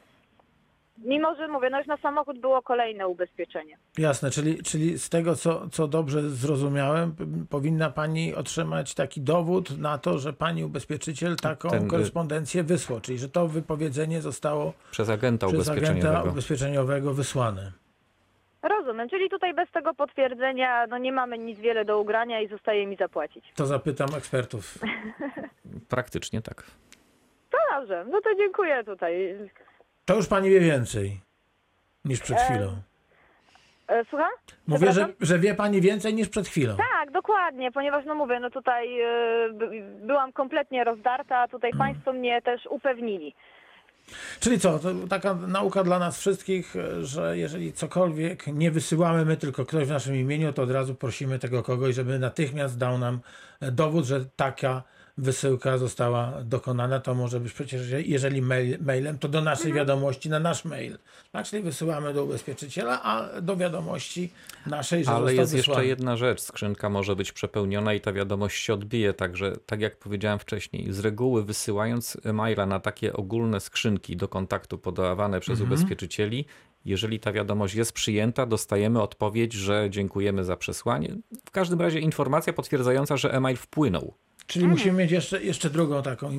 Mimo, 0.99 1.35
że 1.35 1.49
mówię, 1.49 1.71
no 1.71 1.79
już 1.79 1.87
na 1.87 1.97
samochód 1.97 2.39
było 2.39 2.63
kolejne 2.63 3.09
ubezpieczenie. 3.09 3.79
Jasne, 3.99 4.31
czyli, 4.31 4.63
czyli 4.63 4.99
z 4.99 5.09
tego, 5.09 5.37
co, 5.37 5.69
co 5.69 5.89
dobrze 5.89 6.31
zrozumiałem, 6.31 7.15
powinna 7.51 7.91
pani 7.91 8.35
otrzymać 8.35 8.95
taki 8.95 9.21
dowód 9.21 9.79
na 9.79 9.99
to, 9.99 10.19
że 10.19 10.33
pani 10.33 10.65
ubezpieczyciel 10.65 11.37
taką 11.37 11.71
Ten, 11.71 11.89
korespondencję 11.89 12.63
wysłał, 12.63 13.01
czyli 13.01 13.19
że 13.19 13.29
to 13.29 13.49
wypowiedzenie 13.49 14.21
zostało 14.23 14.73
Przez 14.91 15.11
agenta 15.11 15.47
przez 15.47 15.69
agenta 15.69 15.87
ubezpieczeniowego. 15.87 16.31
ubezpieczeniowego 16.31 17.15
wysłane. 17.15 17.73
Rozumiem, 18.63 19.09
czyli 19.09 19.31
tutaj 19.31 19.55
bez 19.55 19.71
tego 19.71 19.95
potwierdzenia 19.95 20.87
no 20.87 20.99
nie 20.99 21.13
mamy 21.13 21.39
nic 21.39 21.59
wiele 21.59 21.85
do 21.85 22.01
ugrania 22.01 22.41
i 22.41 22.49
zostaje 22.49 22.87
mi 22.87 22.97
zapłacić. 22.97 23.53
To 23.57 23.67
zapytam 23.67 24.09
ekspertów. 24.17 24.79
Praktycznie 25.89 26.43
tak. 26.43 26.63
To 27.51 27.59
dobrze, 27.75 28.05
no 28.11 28.21
to 28.21 28.35
dziękuję 28.35 28.85
tutaj. 28.85 29.39
To 30.05 30.17
już 30.17 30.27
pani 30.27 30.51
wie 30.51 30.61
więcej 30.61 31.21
niż 32.05 32.21
przed 32.21 32.39
chwilą. 32.39 32.77
E, 33.89 34.05
Słucham? 34.11 34.31
Mówię, 34.67 34.93
że, 34.93 35.09
że 35.21 35.39
wie 35.39 35.55
pani 35.55 35.81
więcej 35.81 36.15
niż 36.15 36.29
przed 36.29 36.49
chwilą. 36.49 36.77
Tak, 36.77 37.11
dokładnie, 37.11 37.73
ponieważ 37.73 38.05
no 38.07 38.15
mówię, 38.15 38.41
no 38.41 38.51
tutaj 38.51 39.01
e, 39.01 39.07
by- 39.53 39.83
byłam 40.07 40.33
kompletnie 40.33 40.85
rozdarta, 40.85 41.39
a 41.39 41.49
tutaj 41.49 41.71
państwo 41.79 42.13
mnie 42.13 42.43
też 42.43 42.67
upewnili. 42.71 43.35
Czyli 44.41 44.61
co, 44.61 44.79
to 44.79 44.89
taka 45.11 45.35
nauka 45.35 45.85
dla 45.85 45.99
nas 45.99 46.19
wszystkich, 46.21 46.77
e, 46.77 47.05
że 47.05 47.39
jeżeli 47.39 47.73
cokolwiek 47.73 48.47
nie 48.47 48.71
wysyłamy 48.71 49.25
my, 49.25 49.37
tylko 49.37 49.67
ktoś 49.67 49.85
w 49.87 49.91
naszym 49.91 50.17
imieniu, 50.17 50.53
to 50.53 50.63
od 50.63 50.71
razu 50.71 50.95
prosimy 50.95 51.39
tego 51.39 51.63
kogoś, 51.63 51.95
żeby 51.95 52.19
natychmiast 52.19 52.79
dał 52.79 52.99
nam 52.99 53.21
e, 53.61 53.71
dowód, 53.73 54.05
że 54.05 54.25
taka 54.37 54.83
wysyłka 55.19 55.79
została 55.79 56.33
dokonana. 56.45 57.01
To 57.01 57.15
może 57.15 57.41
być 57.41 57.53
przecież, 57.53 57.83
że 57.83 58.03
jeżeli 58.03 58.43
mail, 58.43 58.79
mailem, 58.81 59.19
to 59.19 59.29
do 59.29 59.41
naszej 59.41 59.71
Mhm. 59.71 59.87
wiadomości 59.87 60.29
na 60.31 60.39
nasz 60.41 60.65
mail. 60.65 60.99
Tak, 61.33 61.47
czyli 61.47 61.63
wysyłamy 61.63 62.15
do 62.15 62.25
ubezpieczyciela, 62.25 63.03
a 63.03 63.41
do 63.41 63.57
wiadomości 63.57 64.31
naszej, 64.67 65.05
że 65.05 65.11
Ale 65.11 65.35
jest 65.35 65.53
wysłany. 65.53 65.81
jeszcze 65.81 65.87
jedna 65.87 66.17
rzecz. 66.17 66.41
Skrzynka 66.41 66.89
może 66.89 67.17
być 67.17 67.33
przepełniona 67.33 67.95
i 67.95 68.01
ta 68.01 68.13
wiadomość 68.13 68.63
się 68.63 68.75
odbije. 68.75 69.15
Także, 69.15 69.57
tak 69.67 69.81
jak 69.81 69.97
powiedziałem 69.97 70.39
wcześniej, 70.39 70.93
z 70.93 71.01
reguły 71.01 71.45
wysyłając 71.45 72.19
maila 72.33 72.67
na 72.67 72.81
takie 72.81 73.13
ogólne 73.13 73.61
skrzynki 73.61 74.17
do 74.17 74.29
kontaktu 74.29 74.79
podawane 74.79 75.41
przez 75.41 75.61
Mhm. 75.61 75.73
ubezpieczycieli, 75.73 76.45
jeżeli 76.85 77.21
ta 77.21 77.33
wiadomość 77.33 77.75
jest 77.75 77.93
przyjęta, 77.93 78.47
dostajemy 78.47 79.03
odpowiedź, 79.03 79.53
że 79.53 79.87
dziękujemy 79.91 80.45
za 80.45 80.57
przesłanie. 80.57 81.17
W 81.47 81.51
każdym 81.51 81.81
razie 81.81 82.01
informacja 82.01 82.53
potwierdzająca, 82.53 83.17
że 83.17 83.33
e-mail 83.35 83.57
wpłynął. 83.57 84.15
Czyli 84.47 84.67
musimy 84.67 84.99
mieć 84.99 85.11
jeszcze, 85.11 85.43
jeszcze 85.43 85.71
drugą 85.71 86.03
taką 86.03 86.31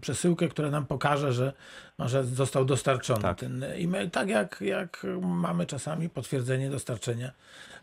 przesyłkę, 0.00 0.48
która 0.48 0.70
nam 0.70 0.86
pokaże, 0.86 1.32
że, 1.32 1.52
że 1.98 2.24
został 2.24 2.64
dostarczony 2.64 3.22
Tak. 3.22 3.38
ten 3.38 3.62
e-mail. 3.62 4.10
Tak 4.10 4.28
jak, 4.28 4.60
jak 4.60 5.06
mamy 5.20 5.66
czasami 5.66 6.08
potwierdzenie 6.08 6.70
dostarczenia 6.70 7.30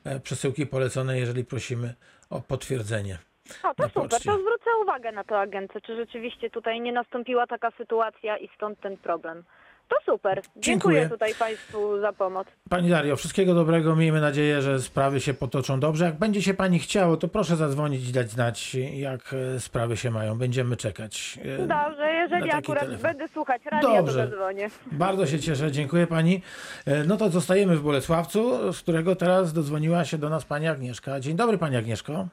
e, 0.03 0.19
przesyłki 0.19 0.65
poleconej, 0.65 1.19
jeżeli 1.19 1.45
prosimy 1.45 1.93
o 2.29 2.41
potwierdzenie. 2.41 3.17
O, 3.63 3.75
to 3.75 3.83
super, 3.83 4.09
poczcie. 4.09 4.31
to 4.31 4.39
zwrócę 4.39 4.69
uwagę 4.83 5.11
na 5.11 5.23
to 5.23 5.39
agentce, 5.39 5.81
czy 5.81 5.95
rzeczywiście 5.95 6.49
tutaj 6.49 6.81
nie 6.81 6.91
nastąpiła 6.91 7.47
taka 7.47 7.71
sytuacja 7.71 8.37
i 8.37 8.49
stąd 8.55 8.79
ten 8.79 8.97
problem. 8.97 9.43
To 9.87 9.95
super. 10.13 10.41
Dziękuję, 10.41 10.61
Dziękuję. 10.61 11.09
tutaj 11.09 11.35
Państwu 11.35 11.99
za 12.01 12.13
pomoc. 12.13 12.47
Pani 12.69 12.89
Dario, 12.89 13.15
wszystkiego 13.15 13.53
dobrego. 13.53 13.95
Miejmy 13.95 14.21
nadzieję, 14.21 14.61
że 14.61 14.81
sprawy 14.81 15.21
się 15.21 15.33
potoczą 15.33 15.79
dobrze. 15.79 16.05
Jak 16.05 16.15
będzie 16.19 16.41
się 16.41 16.53
Pani 16.53 16.79
chciało, 16.79 17.17
to 17.17 17.27
proszę 17.27 17.55
zadzwonić 17.55 18.09
i 18.09 18.11
dać 18.13 18.29
znać, 18.29 18.75
jak 18.75 19.21
e, 19.55 19.59
sprawy 19.59 19.97
się 19.97 20.11
mają. 20.11 20.37
Będziemy 20.37 20.77
czekać. 20.77 21.39
e, 21.63 21.67
Dobrze, 21.67 22.13
jeżeli 22.13 22.51
akurat 22.51 22.83
telefon. 22.83 23.01
będę 23.03 23.27
słuchać 23.27 23.61
radia, 23.65 23.89
Dobrze. 23.89 24.23
to 24.23 24.29
zadzwonię. 24.29 24.69
Bardzo 24.91 25.27
się 25.27 25.39
cieszę, 25.39 25.71
dziękuję 25.71 26.07
pani. 26.07 26.41
E, 26.85 27.03
No 27.03 27.17
to 27.17 27.29
zostajemy 27.29 27.75
w 27.75 27.81
Bolesławcu, 27.81 28.73
z 28.73 28.81
którego 28.81 29.15
teraz 29.15 29.53
dodzwoniła 29.53 30.05
się 30.05 30.17
do 30.17 30.29
nas 30.29 30.45
pani 30.45 30.67
Agnieszka. 30.67 31.19
Dzień 31.19 31.35
dobry 31.35 31.57
pani 31.57 31.77
Agnieszko. 31.77 32.27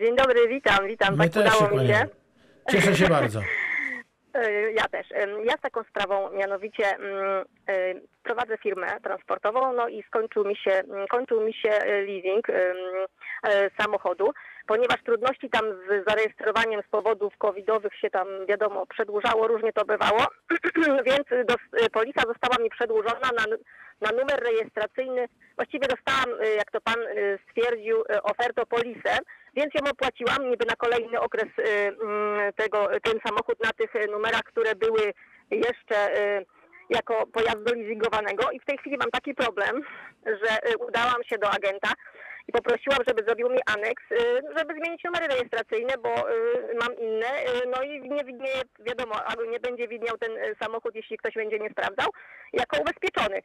Dzień 0.00 0.16
dobry, 0.16 0.48
witam, 0.48 0.86
witam. 0.86 1.16
My 1.16 1.30
tak 1.30 1.44
też 1.44 1.52
się 1.54 1.64
udało 1.64 1.80
mi 1.82 1.88
się. 1.88 2.06
Cieszę 2.70 2.96
się 2.96 3.08
bardzo. 3.08 3.40
E, 4.34 4.72
Ja 4.72 4.88
też. 4.88 5.06
Ja 5.44 5.52
z 5.52 5.60
taką 5.60 5.82
sprawą, 5.84 6.30
mianowicie 6.30 6.96
mm, 6.96 7.44
e, 7.68 7.94
prowadzę 8.22 8.58
firmę 8.58 8.86
transportową, 9.00 9.72
no 9.72 9.88
i 9.88 10.02
skończył 10.02 10.44
mi 10.44 10.56
się, 10.56 10.70
mm, 10.70 11.06
kończył 11.08 11.40
mi 11.40 11.54
się 11.54 11.70
e, 11.70 12.02
leasing 12.02 12.46
samochodu, 13.80 14.30
ponieważ 14.66 15.02
trudności 15.02 15.50
tam 15.50 15.64
z 15.64 16.08
zarejestrowaniem 16.08 16.82
z 16.82 16.90
powodów 16.90 17.36
covidowych 17.38 17.94
się 17.94 18.10
tam, 18.10 18.28
wiadomo, 18.48 18.86
przedłużało, 18.86 19.48
różnie 19.48 19.72
to 19.72 19.84
bywało, 19.84 20.26
więc 21.08 21.46
dos, 21.46 21.58
e, 21.82 21.90
polisa 21.90 22.22
została 22.26 22.56
mi 22.62 22.70
przedłużona 22.70 23.28
na, 23.36 23.44
na 24.00 24.10
numer 24.10 24.40
rejestracyjny. 24.42 25.28
Właściwie 25.56 25.88
dostałam, 25.88 26.40
e, 26.40 26.54
jak 26.54 26.70
to 26.70 26.80
pan 26.80 27.00
e, 27.02 27.38
stwierdził, 27.48 27.96
e, 28.00 28.22
ofertę 28.22 28.66
polisę, 28.66 29.18
więc 29.54 29.74
ją 29.74 29.90
opłaciłam 29.90 30.50
niby 30.50 30.66
na 30.66 30.76
kolejny 30.76 31.20
okres 31.20 31.48
y, 31.58 31.62
mm, 32.02 32.52
tego, 32.52 32.88
ten 33.02 33.20
samochód 33.26 33.64
na 33.64 33.72
tych 33.72 33.96
y, 33.96 34.06
numerach, 34.06 34.42
które 34.42 34.74
były 34.74 35.12
jeszcze 35.50 36.20
y, 36.38 36.46
jako 36.90 37.26
pojazdu 37.26 37.74
leasingowanego 37.74 38.50
i 38.50 38.60
w 38.60 38.64
tej 38.64 38.78
chwili 38.78 38.96
mam 38.96 39.10
taki 39.10 39.34
problem, 39.34 39.82
że 40.26 40.70
y, 40.72 40.78
udałam 40.78 41.24
się 41.24 41.38
do 41.38 41.50
agenta 41.50 41.88
i 42.48 42.52
poprosiłam, 42.52 42.98
żeby 43.08 43.24
zrobił 43.26 43.50
mi 43.50 43.58
aneks, 43.76 44.04
y, 44.12 44.16
żeby 44.56 44.74
zmienić 44.74 45.04
numery 45.04 45.26
rejestracyjne, 45.26 45.94
bo 46.02 46.30
y, 46.30 46.74
mam 46.80 46.96
inne, 46.96 47.26
y, 47.26 47.66
no 47.66 47.82
i 47.82 48.10
nie 48.10 48.24
widnieje, 48.24 48.62
wiadomo, 48.78 49.14
albo 49.24 49.44
nie 49.44 49.60
będzie 49.60 49.88
widniał 49.88 50.18
ten 50.18 50.32
samochód, 50.62 50.94
jeśli 50.94 51.18
ktoś 51.18 51.34
będzie 51.34 51.58
nie 51.58 51.70
sprawdzał, 51.70 52.10
jako 52.52 52.80
ubezpieczony. 52.80 53.42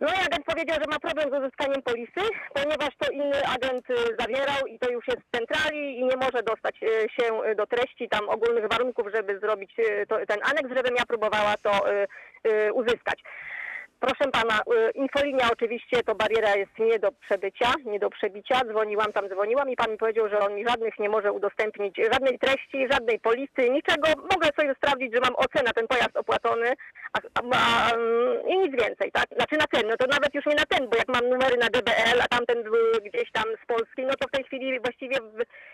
No 0.00 0.08
i 0.08 0.26
agent 0.26 0.44
powiedział, 0.46 0.76
że 0.76 0.90
ma 0.90 0.98
problem 0.98 1.30
z 1.30 1.38
uzyskaniem 1.38 1.82
polisy, 1.82 2.24
ponieważ 2.54 2.90
to 2.98 3.10
inny 3.12 3.46
agent 3.56 3.86
zawierał 4.18 4.66
i 4.66 4.78
to 4.78 4.90
już 4.90 5.08
jest 5.08 5.20
w 5.20 5.36
centrali 5.36 5.98
i 5.98 6.04
nie 6.04 6.16
może 6.16 6.42
dostać 6.42 6.76
się 7.16 7.54
do 7.56 7.66
treści 7.66 8.08
tam 8.08 8.28
ogólnych 8.28 8.68
warunków, 8.68 9.06
żeby 9.14 9.38
zrobić 9.38 9.76
to, 10.08 10.16
ten 10.26 10.38
aneks, 10.42 10.76
żebym 10.76 10.96
ja 10.96 11.06
próbowała 11.06 11.54
to 11.62 11.70
uzyskać. 12.72 13.22
Proszę 14.00 14.30
pana, 14.32 14.60
y, 14.60 14.90
infolinia 14.90 15.48
oczywiście 15.52 16.02
to 16.02 16.14
bariera 16.14 16.56
jest 16.56 16.78
nie 16.78 16.98
do 16.98 17.12
przebycia, 17.12 17.72
nie 17.84 17.98
do 17.98 18.10
przebicia. 18.10 18.60
Dzwoniłam 18.70 19.12
tam, 19.12 19.28
dzwoniłam 19.28 19.70
i 19.70 19.76
pan 19.76 19.90
mi 19.90 19.96
powiedział, 19.96 20.28
że 20.28 20.38
on 20.38 20.54
mi 20.54 20.68
żadnych 20.68 20.98
nie 20.98 21.08
może 21.08 21.32
udostępnić, 21.32 21.96
żadnej 22.12 22.38
treści, 22.38 22.88
żadnej 22.90 23.20
polisy, 23.20 23.70
niczego. 23.70 24.08
Mogę 24.32 24.48
sobie 24.56 24.74
sprawdzić, 24.74 25.14
że 25.14 25.20
mam 25.20 25.36
ocenę 25.36 25.70
ten 25.74 25.86
pojazd 25.86 26.16
opłacony 26.16 26.72
a, 27.12 27.18
a, 27.34 27.40
a, 27.52 27.94
mm, 27.94 28.48
i 28.48 28.58
nic 28.58 28.72
więcej, 28.82 29.12
tak? 29.12 29.26
Znaczy 29.36 29.56
na 29.56 29.66
ten, 29.66 29.88
no 29.88 29.96
to 29.96 30.06
nawet 30.06 30.34
już 30.34 30.46
nie 30.46 30.54
na 30.54 30.66
ten, 30.68 30.88
bo 30.88 30.96
jak 30.96 31.08
mam 31.08 31.28
numery 31.28 31.56
na 31.56 31.68
DBL, 31.68 32.18
a 32.24 32.28
tamten 32.28 32.62
był 32.62 32.74
gdzieś 33.04 33.32
tam 33.32 33.44
z 33.62 33.66
Polski, 33.66 34.02
no 34.02 34.14
to 34.20 34.28
w 34.28 34.30
tej 34.30 34.44
chwili 34.44 34.80
właściwie 34.80 35.16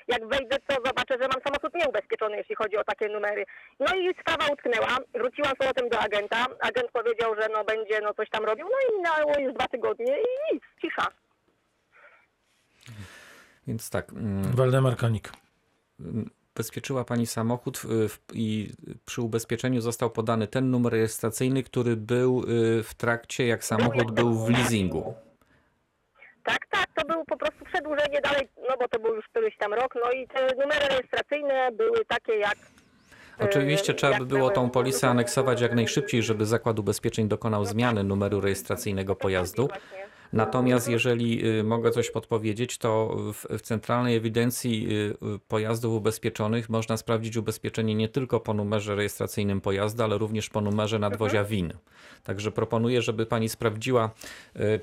jak 0.09 0.27
wejdę, 0.27 0.57
to 0.67 0.75
zobaczę, 0.75 1.15
że 1.21 1.29
mam 1.33 1.43
samochód 1.47 1.75
nieubezpieczony, 1.75 2.37
jeśli 2.37 2.55
chodzi 2.55 2.77
o 2.77 2.85
takie 2.85 3.09
numery. 3.09 3.45
No 3.81 3.95
i 3.95 4.15
sprawa 4.21 4.53
utknęła, 4.53 4.97
wróciłam 5.15 5.53
z 5.55 5.59
powrotem 5.59 5.89
do 5.89 5.99
agenta, 5.99 6.47
agent 6.61 6.91
powiedział, 6.93 7.35
że 7.41 7.49
no 7.53 7.65
będzie 7.65 8.01
no 8.03 8.12
coś 8.15 8.31
tam 8.31 8.45
robił, 8.45 8.67
no 8.71 8.77
i 8.89 8.97
minęło 8.97 9.39
już 9.39 9.55
dwa 9.55 9.69
tygodnie 9.69 10.17
i 10.19 10.55
nic, 10.55 10.63
cisza. 10.81 11.07
Więc 13.67 13.91
tak, 13.91 14.13
mm, 14.13 14.43
Waldemar 14.57 14.97
Konik. 14.97 15.33
ubezpieczyła 16.57 17.05
pani 17.05 17.27
samochód 17.27 17.83
y, 18.05 18.09
w- 18.09 18.21
i 18.35 18.71
przy 19.05 19.23
ubezpieczeniu 19.23 19.81
został 19.81 20.11
podany 20.11 20.47
ten 20.49 20.71
numer 20.71 20.93
rejestracyjny, 20.93 21.63
który 21.63 21.97
był 21.97 22.43
y, 22.49 22.83
w 22.83 22.95
trakcie, 22.95 23.47
jak 23.47 23.65
samochód 23.65 24.11
był 24.13 24.35
w 24.35 24.51
leasingu. 24.51 25.15
Tak, 26.45 26.67
tak, 26.71 26.87
to 26.95 27.05
było 27.07 27.25
po 27.25 27.37
prostu 27.37 27.65
przedłużenie 27.65 28.21
dalej, 28.21 28.49
no 28.69 28.75
bo 28.81 28.89
to 28.89 28.99
był 28.99 29.15
już 29.15 29.29
któryś 29.29 29.57
tam 29.57 29.75
rok, 29.75 29.95
no 30.05 30.13
i 30.13 30.29
te 30.29 30.47
numery 30.55 30.89
rejestracyjne 30.89 31.73
były 31.73 32.05
takie 32.05 32.33
jak... 32.37 32.57
Oczywiście 33.39 33.93
e, 33.93 33.97
trzeba 33.97 34.19
by 34.19 34.27
było 34.27 34.51
tą 34.51 34.71
polisę 34.71 35.09
aneksować 35.09 35.61
jak 35.61 35.75
najszybciej, 35.75 36.23
żeby 36.23 36.47
Zakład 36.47 36.79
Ubezpieczeń 36.79 37.29
dokonał 37.29 37.65
zmiany 37.65 38.05
numeru 38.05 38.41
rejestracyjnego 38.41 39.17
pojazdu. 39.17 39.69
Natomiast 40.33 40.89
jeżeli 40.89 41.47
y, 41.59 41.65
mogę 41.65 41.91
coś 41.91 42.11
podpowiedzieć, 42.11 42.79
to 42.79 43.17
w, 43.33 43.61
Centralnej 43.63 44.17
Ewidencji 44.17 44.87
y, 44.91 45.27
y, 45.35 45.39
Pojazdów 45.49 45.95
Ubezpieczonych 45.95 46.69
można 46.69 46.97
sprawdzić 46.97 47.37
ubezpieczenie 47.37 47.95
nie 47.95 48.09
tylko 48.09 48.41
po 48.41 48.55
numerze 48.55 48.95
rejestracyjnym 48.95 49.61
pojazdu, 49.61 50.03
ale 50.03 50.19
również 50.19 50.51
po 50.51 50.61
numerze 50.61 50.99
nadwozia 50.99 51.45
WIN. 51.45 51.73
Także 52.25 52.53
proponuję, 52.53 53.03
żeby 53.03 53.27
pani 53.27 53.49
sprawdziła, 53.49 54.11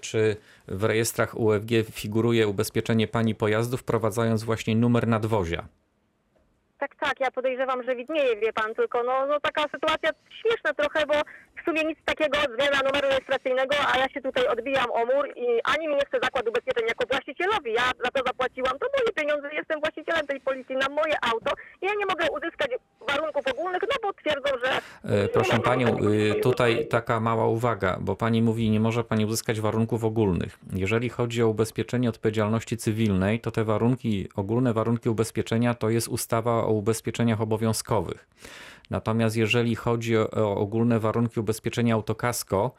czy 0.01 0.35
w 0.67 0.83
rejestrach 0.83 1.39
UFG 1.39 1.69
figuruje 1.91 2.47
ubezpieczenie 2.47 3.07
pani 3.07 3.35
pojazdu, 3.35 3.77
wprowadzając 3.77 4.43
właśnie 4.43 4.75
numer 4.75 5.07
nadwozia. 5.07 5.67
Tak, 6.79 6.95
tak, 6.95 7.19
ja 7.19 7.31
podejrzewam, 7.31 7.83
że 7.83 7.95
widnieje, 7.95 8.35
wie 8.35 8.53
pan, 8.53 8.75
tylko 8.75 9.03
no, 9.03 9.25
no 9.25 9.39
taka 9.39 9.61
sytuacja 9.61 10.09
śmieszna 10.41 10.73
trochę, 10.73 11.05
bo 11.05 11.13
w 11.61 11.65
sumie 11.65 11.83
nic 11.83 11.99
takiego, 12.05 12.37
zmiana 12.55 12.79
numeru 12.85 13.07
rejestracyjnego, 13.09 13.75
a 13.93 13.97
ja 13.97 14.09
się 14.09 14.21
tutaj 14.21 14.47
odbijam 14.47 14.91
o 14.91 15.05
mur 15.05 15.27
i 15.35 15.45
ani 15.63 15.87
mi 15.87 15.95
nie 15.95 16.05
chce 16.05 16.19
zakład 16.23 16.47
ubezpieczeń 16.47 16.87
jako 16.87 17.05
właścicielowi, 17.11 17.73
ja 17.73 17.85
za 18.03 18.11
to 18.11 18.19
zapłaciłam, 18.27 18.79
to 18.79 18.87
moje 18.97 19.11
pieniądze, 19.15 19.55
jestem 19.55 19.79
właścicielem 19.79 20.27
tej 20.27 20.39
policji 20.39 20.75
na 20.75 20.89
moje 20.89 21.15
auto 21.31 21.51
i 21.81 21.85
ja 21.85 21.93
nie 21.99 22.05
mogę 22.05 22.25
uzyskać 22.37 22.71
warunków 22.99 23.47
ogólnych, 23.47 23.81
no 23.81 23.95
bo 24.03 24.13
twierdzą, 24.13 24.49
że 24.63 24.71
E, 24.71 24.98
Proszę 25.33 25.59
panią, 25.59 25.97
y, 25.99 26.35
tutaj 26.41 26.87
taka 26.87 27.19
mała 27.19 27.47
uwaga, 27.47 27.97
bo 28.01 28.15
pani 28.15 28.41
mówi, 28.41 28.69
nie 28.69 28.79
może 28.79 29.03
pani 29.03 29.25
uzyskać 29.25 29.61
warunków 29.61 30.03
ogólnych. 30.03 30.59
Jeżeli 30.73 31.09
chodzi 31.09 31.43
o 31.43 31.47
ubezpieczenie 31.47 32.09
odpowiedzialności 32.09 32.77
cywilnej, 32.77 33.39
to 33.39 33.51
te 33.51 33.63
warunki, 33.63 34.29
ogólne 34.35 34.73
warunki 34.73 35.09
ubezpieczenia 35.09 35.73
to 35.73 35.89
jest 35.89 36.07
ustawa 36.07 36.63
o 36.63 36.71
ubezpieczeniach 36.71 37.41
obowiązkowych. 37.41 38.27
Natomiast 38.89 39.37
jeżeli 39.37 39.75
chodzi 39.75 40.17
o, 40.17 40.55
ogólne 40.57 40.99
warunki 40.99 41.39
ubezpieczenia 41.39 41.93
autokasko, 41.93 42.71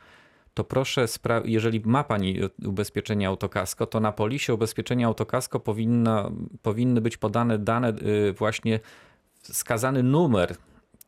to 0.55 0.65
proszę, 0.65 1.05
jeżeli 1.45 1.83
ma 1.85 2.05
Pani 2.05 2.41
ubezpieczenie 2.67 3.29
autokasko, 3.29 3.87
to 3.87 4.01
na 4.01 4.13
polisie 4.13 4.55
ubezpieczenia 4.55 5.07
autokasko 5.07 5.61
powinna, 5.61 6.31
powinny 6.63 7.01
być 7.01 7.17
podane 7.17 7.59
dane, 7.59 7.93
y, 8.29 8.33
właśnie 8.33 8.81
wskazany 9.43 10.03
numer 10.03 10.57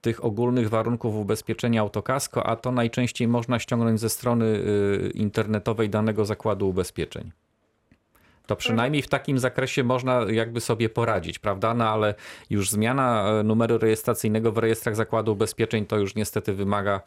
tych 0.02 0.24
ogólnych 0.24 0.68
warunków 0.68 1.14
ubezpieczenia 1.14 1.80
autokasko, 1.80 2.46
a 2.46 2.56
to 2.56 2.72
najczęściej 2.72 3.28
można 3.28 3.58
ściągnąć 3.58 4.00
ze 4.00 4.08
strony 4.08 4.44
y, 4.44 5.10
internetowej 5.14 5.90
danego 5.90 6.24
zakładu 6.24 6.68
ubezpieczeń. 6.68 7.32
To 8.46 8.56
przynajmniej 8.56 9.02
w 9.02 9.08
takim 9.08 9.38
zakresie 9.38 9.84
można 9.84 10.20
jakby 10.30 10.60
sobie 10.60 10.88
poradzić, 10.88 11.38
prawda? 11.38 11.74
No 11.74 11.88
ale 11.88 12.14
już 12.50 12.70
zmiana 12.70 13.30
e, 13.30 13.42
numeru 13.42 13.78
rejestracyjnego 13.78 14.52
w 14.52 14.58
rejestrach 14.58 14.96
zakładu 14.96 15.32
ubezpieczeń 15.32 15.86
to 15.86 15.98
już 15.98 16.14
niestety 16.14 16.52
wymaga 16.52 17.00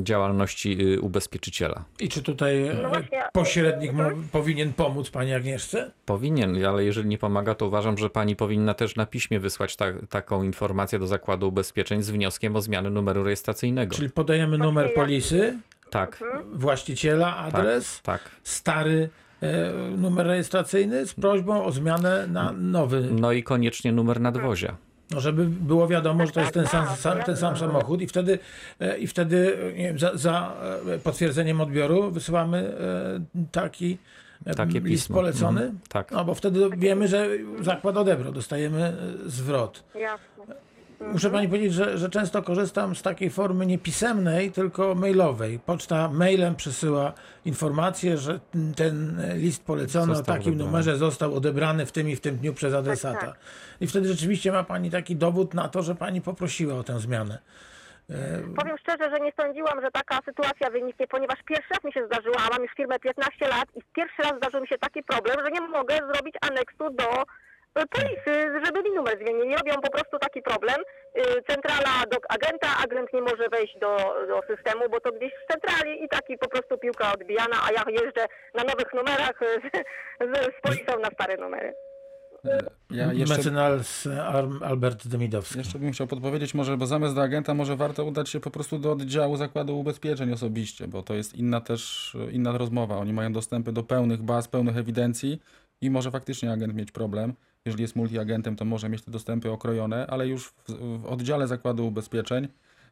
działalności 0.00 0.86
y, 0.94 1.00
ubezpieczyciela. 1.00 1.84
I 2.00 2.08
czy 2.08 2.22
tutaj 2.22 2.66
e, 2.68 2.74
No 2.82 2.88
właśnie, 2.88 3.22
pośrednik 3.32 3.92
mo- 3.92 4.10
powinien 4.32 4.72
pomóc 4.72 5.10
pani 5.10 5.34
Agnieszce? 5.34 5.90
Powinien, 6.06 6.66
ale 6.66 6.84
jeżeli 6.84 7.08
nie 7.08 7.18
pomaga, 7.18 7.54
to 7.54 7.66
uważam, 7.66 7.98
że 7.98 8.10
pani 8.10 8.36
powinna 8.36 8.74
też 8.74 8.96
na 8.96 9.06
piśmie 9.06 9.40
wysłać 9.40 9.76
ta, 9.76 9.86
taką 10.08 10.42
informację 10.42 10.98
do 10.98 11.06
zakładu 11.06 11.48
ubezpieczeń 11.48 12.02
z 12.02 12.10
wnioskiem 12.10 12.56
o 12.56 12.60
zmianę 12.62 12.90
numeru 12.90 13.24
rejestracyjnego. 13.24 13.94
Czyli 13.96 14.10
podajemy 14.10 14.58
numer 14.58 14.94
polisy, 14.94 15.58
Tak, 15.90 16.24
właściciela, 16.52 17.36
adres, 17.36 18.00
tak. 18.02 18.20
stary 18.42 19.08
e, 19.42 19.72
numer 19.96 20.26
rejestracyjny 20.26 21.06
z 21.06 21.14
prośbą 21.14 21.64
o 21.64 21.72
zmianę 21.72 22.26
na 22.26 22.52
nowy. 22.52 23.08
No 23.10 23.32
i 23.32 23.42
koniecznie 23.42 23.92
numer 23.92 24.20
nadwozia. 24.20 24.76
No, 25.12 25.20
żeby 25.20 25.44
było 25.44 25.88
wiadomo, 25.88 26.26
że 26.26 26.32
to 26.32 26.40
jest 26.40 26.52
ten 26.52 26.66
sam, 26.66 26.86
tak, 26.86 26.98
sam, 26.98 27.22
ten 27.22 27.36
sam 27.36 27.56
samochód 27.56 28.02
i 28.02 28.06
wtedy, 28.06 28.38
e, 28.80 28.98
i 28.98 29.06
wtedy 29.06 29.56
nie 29.76 29.84
wiem, 29.84 29.98
za, 29.98 30.16
za 30.16 30.52
e, 30.94 30.98
potwierdzeniem 30.98 31.60
odbioru 31.60 32.10
wysyłamy 32.10 32.58
e, 33.38 33.44
taki 33.52 33.98
Takie 34.56 34.80
list 34.80 34.84
pismo. 34.86 35.14
polecony. 35.16 35.60
Mhm, 35.60 35.78
tak. 35.88 36.10
No 36.10 36.24
bo 36.24 36.34
wtedy 36.34 36.70
wiemy, 36.76 37.08
że 37.08 37.28
zakład 37.60 37.96
odebrał, 37.96 38.32
dostajemy 38.32 38.92
zwrot. 39.26 39.84
Jasne. 39.94 40.54
Muszę 41.12 41.30
pani 41.30 41.48
powiedzieć, 41.48 41.74
że, 41.74 41.98
że 41.98 42.10
często 42.10 42.42
korzystam 42.42 42.96
z 42.96 43.02
takiej 43.02 43.30
formy 43.30 43.66
nie 43.66 43.78
pisemnej, 43.78 44.52
tylko 44.52 44.94
mailowej. 44.94 45.58
Poczta 45.58 46.08
mailem 46.08 46.56
przesyła 46.56 47.12
informację, 47.44 48.18
że 48.18 48.40
ten 48.76 49.22
list 49.34 49.64
polecony 49.64 50.14
Został 50.14 50.34
o 50.34 50.38
takim 50.38 50.52
odebrany. 50.52 50.70
numerze 50.70 50.96
został 50.96 51.34
odebrany 51.34 51.86
w 51.86 51.92
tym 51.92 52.08
i 52.08 52.16
w 52.16 52.20
tym 52.20 52.36
dniu 52.36 52.54
przez 52.54 52.74
adresata. 52.74 53.20
tak. 53.26 53.38
I 53.80 53.86
wtedy 53.86 54.08
rzeczywiście 54.08 54.52
ma 54.52 54.64
pani 54.64 54.90
taki 54.90 55.16
dowód 55.16 55.54
na 55.54 55.68
to, 55.68 55.82
że 55.82 55.94
pani 55.94 56.20
poprosiła 56.20 56.74
o 56.74 56.82
tę 56.84 56.98
zmianę. 56.98 57.38
Powiem 58.56 58.76
szczerze, 58.78 59.10
że 59.10 59.20
nie 59.20 59.32
sądziłam, 59.40 59.80
że 59.80 59.90
taka 59.90 60.18
sytuacja 60.24 60.70
wyniknie, 60.70 61.06
ponieważ 61.06 61.38
pierwszy 61.46 61.68
raz 61.70 61.84
mi 61.84 61.92
się 61.92 62.06
zdarzyła, 62.06 62.36
a 62.46 62.50
mam 62.54 62.62
już 62.62 62.72
firmę 62.76 62.98
15 62.98 63.48
lat 63.48 63.68
i 63.76 63.80
pierwszy 63.94 64.22
raz 64.22 64.32
zdarzył 64.36 64.60
mi 64.60 64.68
się 64.68 64.78
taki 64.78 65.02
problem, 65.02 65.36
że 65.44 65.50
nie 65.50 65.60
mogę 65.60 65.94
zrobić 66.14 66.34
aneksu 66.40 66.90
do 66.90 67.10
e, 67.10 67.24
polisy, 67.74 68.34
żeby 68.64 68.82
mi 68.82 68.90
numer 68.96 69.18
zmienili. 69.18 69.56
Robią 69.56 69.74
po 69.74 69.90
prostu 69.90 70.18
taki 70.18 70.42
problem. 70.42 70.80
Y, 71.16 71.42
Centrala 71.48 72.06
do 72.10 72.16
agenta, 72.28 72.68
agent 72.84 73.12
nie 73.12 73.22
może 73.22 73.48
wejść 73.48 73.78
do, 73.78 73.96
do 74.28 74.54
systemu, 74.54 74.88
bo 74.90 75.00
to 75.00 75.12
gdzieś 75.12 75.32
w 75.32 75.52
centrali 75.52 76.04
i 76.04 76.08
taki 76.08 76.38
po 76.38 76.48
prostu 76.48 76.78
piłka 76.78 77.12
odbijana, 77.12 77.56
a 77.66 77.72
ja 77.72 78.02
jeżdżę 78.02 78.26
na 78.54 78.64
nowych 78.64 78.92
numerach 78.94 79.42
e, 79.42 79.46
z, 80.20 80.54
z 80.56 80.60
polisą 80.62 80.98
na 81.00 81.08
stare 81.08 81.36
numery. 81.36 81.74
Ja 82.90 83.12
jeszcze, 83.12 83.36
Mecenas 83.36 84.08
Albert 84.64 85.08
Demidowski. 85.08 85.58
jeszcze 85.58 85.78
bym 85.78 85.92
chciał 85.92 86.06
podpowiedzieć 86.06 86.54
może, 86.54 86.76
bo 86.76 86.86
zamiast 86.86 87.14
do 87.14 87.22
agenta 87.22 87.54
może 87.54 87.76
warto 87.76 88.04
udać 88.04 88.28
się 88.28 88.40
po 88.40 88.50
prostu 88.50 88.78
do 88.78 88.92
oddziału 88.92 89.36
zakładu 89.36 89.78
ubezpieczeń 89.78 90.32
osobiście, 90.32 90.88
bo 90.88 91.02
to 91.02 91.14
jest 91.14 91.34
inna 91.34 91.60
też, 91.60 92.12
inna 92.32 92.58
rozmowa. 92.58 92.96
Oni 92.96 93.12
mają 93.12 93.32
dostępy 93.32 93.72
do 93.72 93.82
pełnych 93.82 94.22
baz, 94.22 94.48
pełnych 94.48 94.76
ewidencji 94.76 95.40
i 95.80 95.90
może 95.90 96.10
faktycznie 96.10 96.52
agent 96.52 96.74
mieć 96.74 96.92
problem. 96.92 97.34
Jeżeli 97.66 97.82
jest 97.82 97.96
multiagentem, 97.96 98.56
to 98.56 98.64
może 98.64 98.88
mieć 98.88 99.02
te 99.02 99.10
dostępy 99.10 99.50
okrojone, 99.50 100.06
ale 100.06 100.28
już 100.28 100.48
w, 100.48 100.62
w 100.98 101.06
oddziale 101.06 101.48
zakładu 101.48 101.86
ubezpieczeń 101.86 102.48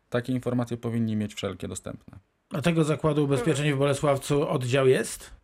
takie 0.09 0.33
informacje 0.33 0.77
powinni 0.77 1.17
mieć 1.17 1.35
wszelkie 1.35 1.69
dostępne. 1.69 2.19
A 2.53 2.63
tego 2.63 2.85
zakładu 2.85 3.25
ubezpieczeń 3.25 3.73
w 3.73 3.79
Bolesławcu 3.79 4.49
oddział 4.49 4.89
jest? 4.89 5.40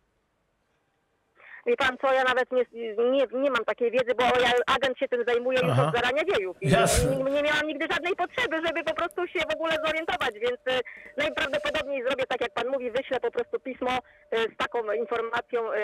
Wie 1.67 1.75
pan 1.77 1.97
co, 2.01 2.13
ja 2.13 2.23
nawet 2.23 2.51
nie, 2.51 2.63
nie, 3.11 3.25
nie 3.43 3.51
mam 3.51 3.65
takiej 3.65 3.91
wiedzy, 3.91 4.15
bo 4.17 4.23
ja, 4.23 4.51
agent 4.75 4.97
się 4.97 5.07
tym 5.07 5.23
zajmuje 5.27 5.59
już 5.61 5.71
Aha. 5.71 5.87
od 5.87 5.95
zarania 5.95 6.23
dziejów. 6.23 6.57
I 6.61 6.69
Jasne. 6.69 7.15
nie, 7.15 7.31
nie 7.31 7.43
miałam 7.43 7.67
nigdy 7.67 7.87
żadnej 7.91 8.15
potrzeby, 8.15 8.55
żeby 8.65 8.83
po 8.83 8.93
prostu 8.93 9.27
się 9.27 9.39
w 9.39 9.55
ogóle 9.55 9.73
zorientować, 9.85 10.33
więc 10.33 10.59
y, 10.67 10.81
najprawdopodobniej 11.17 12.03
zrobię 12.03 12.23
tak, 12.29 12.41
jak 12.41 12.53
pan 12.53 12.67
mówi, 12.67 12.91
wyślę 12.91 13.19
po 13.19 13.31
prostu 13.31 13.59
pismo 13.59 13.91
y, 13.97 14.37
z 14.53 14.57
taką 14.57 14.91
informacją 14.91 15.73
y, 15.73 15.77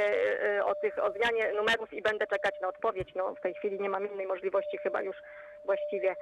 y, 0.57 0.65
o 0.65 0.75
tych, 0.75 1.03
o 1.03 1.11
zmianie 1.11 1.53
numerów 1.53 1.93
i 1.93 2.01
będę 2.01 2.27
czekać 2.27 2.55
na 2.61 2.67
odpowiedź. 2.67 3.09
No, 3.15 3.35
w 3.35 3.41
tej 3.41 3.53
chwili 3.53 3.79
nie 3.79 3.89
mam 3.89 4.11
innej 4.13 4.27
możliwości 4.27 4.77
chyba 4.77 5.01
już 5.01 5.15
właściwie. 5.65 6.15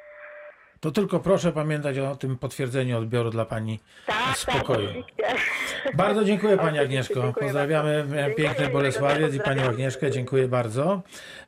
To 0.81 0.91
tylko 0.91 1.19
proszę 1.19 1.51
pamiętać 1.51 1.97
o 1.97 2.15
tym 2.15 2.37
potwierdzeniu 2.37 2.97
odbioru 2.97 3.29
dla 3.29 3.45
pani 3.45 3.79
Tak, 4.07 4.37
spokoju. 4.37 4.87
tak. 5.21 5.37
Bardzo 5.95 6.23
dziękuję 6.23 6.57
Pani 6.57 6.79
Agnieszko. 6.79 7.13
dziękuję 7.21 7.33
Pozdrawiamy 7.45 8.03
bardzo. 8.03 8.15
piękne 8.25 8.43
Dziękuję, 8.45 8.69
Bolesławiec 8.69 9.35
i. 9.35 9.39
Panią 9.39 9.63
Agnieszkę. 9.63 10.11
Dziękuję 10.11 10.47
bardzo. 10.47 11.01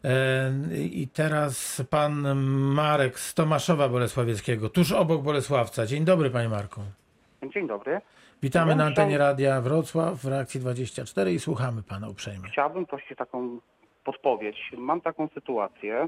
E, 0.03 0.51
I 0.77 1.07
teraz 1.13 1.83
Pan 1.89 2.35
Marek 2.73 3.19
z 3.19 3.33
Tomaszowa 3.33 3.89
Bolesławieckiego, 3.89 4.69
tuż 4.69 4.91
obok 4.91 5.21
Bolesławca. 5.21 5.85
Dzień 5.85 6.05
dobry 6.05 6.29
Panie 6.29 6.49
Marku. 6.49 6.81
Dzień 7.53 7.67
dobry. 7.67 8.01
Witamy 8.43 8.71
Ja 8.71 8.75
na 8.77 8.85
antenie 8.85 9.17
Radia 9.17 9.61
Wrocław 9.61 10.15
w 10.19 10.25
reakcji 10.25 10.59
24 10.59 11.33
i 11.33 11.39
słuchamy 11.39 11.83
Pana 11.83 12.09
uprzejmie. 12.09 12.49
Chciałbym 12.51 12.85
prosić 12.85 13.17
taką 13.17 13.59
podpowiedź. 14.05 14.57
Mam 14.77 15.01
taką 15.01 15.27
sytuację. 15.33 16.07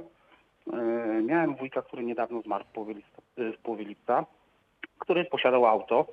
Yy, 0.73 1.21
Miałem 1.21 1.56
wujka, 1.56 1.82
który 1.82 2.04
niedawno 2.04 2.41
zmarł 2.41 2.63
w 2.63 2.67
połowie, 2.67 2.93
lipca, 2.93 3.21
yy, 3.38 3.54
w 3.54 3.58
połowie 3.58 3.86
lipca, 3.86 4.25
który 4.99 5.25
posiadał 5.25 5.65
auto, 5.65 6.06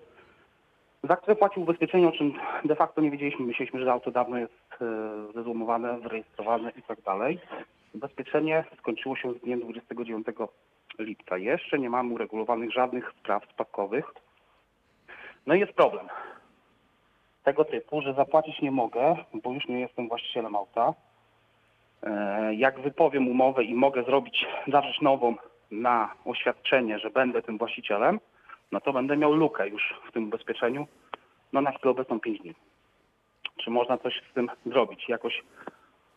za 1.05 1.17
które 1.17 1.37
płacił 1.37 1.62
ubezpieczenie, 1.62 2.09
o 2.09 2.12
czym 2.12 2.33
de 2.65 2.77
facto 2.77 3.01
nie 3.01 3.11
wiedzieliśmy. 3.11 3.47
Myśleliśmy, 3.47 3.81
że 3.81 3.93
auto 3.93 4.11
dawno 4.11 4.38
jest 4.38 4.53
yy, 4.81 5.33
zezłomowane, 5.35 5.99
wyrejestrowane 6.01 6.71
i 6.71 6.83
tak 6.83 7.01
dalej. 7.01 7.38
Ubezpieczenie 7.95 8.65
skończyło 8.79 9.17
się 9.17 9.33
z 9.35 9.41
dniem 9.41 9.61
29 9.61 10.27
lipca. 10.99 11.38
Jeszcze 11.38 11.79
nie 11.79 11.91
mamy 11.91 12.15
uregulowanych 12.15 12.73
żadnych 12.73 13.12
spraw 13.21 13.45
spadkowych. 13.51 14.15
No 15.47 15.55
i 15.55 15.61
jest 15.61 15.73
problem. 15.73 16.09
tego 17.45 17.65
typu, 17.65 18.03
że 18.03 18.15
zapłacić 18.15 18.61
nie 18.61 18.71
mogę, 18.71 19.17
bo 19.43 19.53
już 19.53 19.69
nie 19.69 19.81
jestem 19.81 20.09
właścicielem 20.09 20.57
auta. 20.57 20.95
E, 22.03 22.55
Jak 22.55 22.81
wypowiem 22.81 23.29
umowę 23.29 23.65
i 23.65 23.75
mogę 23.75 24.05
zrobić, 24.05 24.47
zawrzeć 24.73 25.01
nową 25.01 25.37
na 25.71 26.15
oświadczenie, 26.25 26.99
że 26.99 27.11
będę 27.11 27.43
tym 27.43 27.59
właścicielem, 27.59 28.21
no 28.73 28.81
to 28.81 28.93
będę 28.93 29.17
miał 29.17 29.33
lukę 29.33 29.69
już 29.69 29.95
w 30.09 30.12
tym 30.12 30.25
ubezpieczeniu, 30.25 30.87
no 31.53 31.61
na 31.61 31.71
chwilę 31.73 31.91
obecną 31.91 32.21
5 32.21 32.38
dni. 32.41 32.55
Czy 33.65 33.71
można 33.71 33.99
coś 33.99 34.23
z 34.31 34.35
tym 34.35 34.49
zrobić, 34.67 35.09
jakoś 35.09 35.43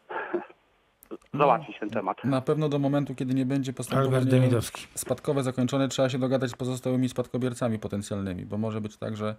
załatwić 1.33 1.79
ten 1.79 1.89
temat? 1.89 2.23
Na 2.23 2.41
pewno 2.41 2.69
do 2.69 2.79
momentu, 2.79 3.15
kiedy 3.15 3.33
nie 3.33 3.45
będzie 3.45 3.73
postępowanie 3.73 4.25
Demidowski. 4.25 4.87
spadkowe 4.95 5.43
zakończone, 5.43 5.87
trzeba 5.87 6.09
się 6.09 6.17
dogadać 6.19 6.49
z 6.49 6.55
pozostałymi 6.55 7.09
spadkobiercami 7.09 7.79
potencjalnymi, 7.79 8.45
bo 8.45 8.57
może 8.57 8.81
być 8.81 8.97
tak, 8.97 9.17
że 9.17 9.35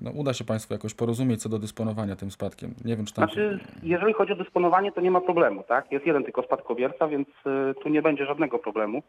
no, 0.00 0.10
uda 0.10 0.32
się 0.32 0.44
Państwu 0.44 0.74
jakoś 0.74 0.94
porozumieć 0.94 1.42
co 1.42 1.48
do 1.48 1.58
dysponowania 1.58 2.16
tym 2.16 2.30
spadkiem. 2.30 2.74
Nie 2.84 2.96
wiem, 2.96 3.06
czy 3.06 3.14
tam... 3.14 3.24
Znaczy, 3.24 3.60
jeżeli 3.82 4.12
chodzi 4.12 4.32
o 4.32 4.36
dysponowanie, 4.36 4.92
to 4.92 5.00
nie 5.00 5.10
ma 5.10 5.20
problemu, 5.20 5.62
tak? 5.68 5.92
Jest 5.92 6.06
jeden 6.06 6.24
tylko 6.24 6.42
spadkobierca, 6.42 7.08
więc 7.08 7.28
y, 7.28 7.74
tu 7.82 7.88
nie 7.88 8.02
będzie 8.02 8.26
żadnego 8.26 8.58
problemu. 8.58 9.02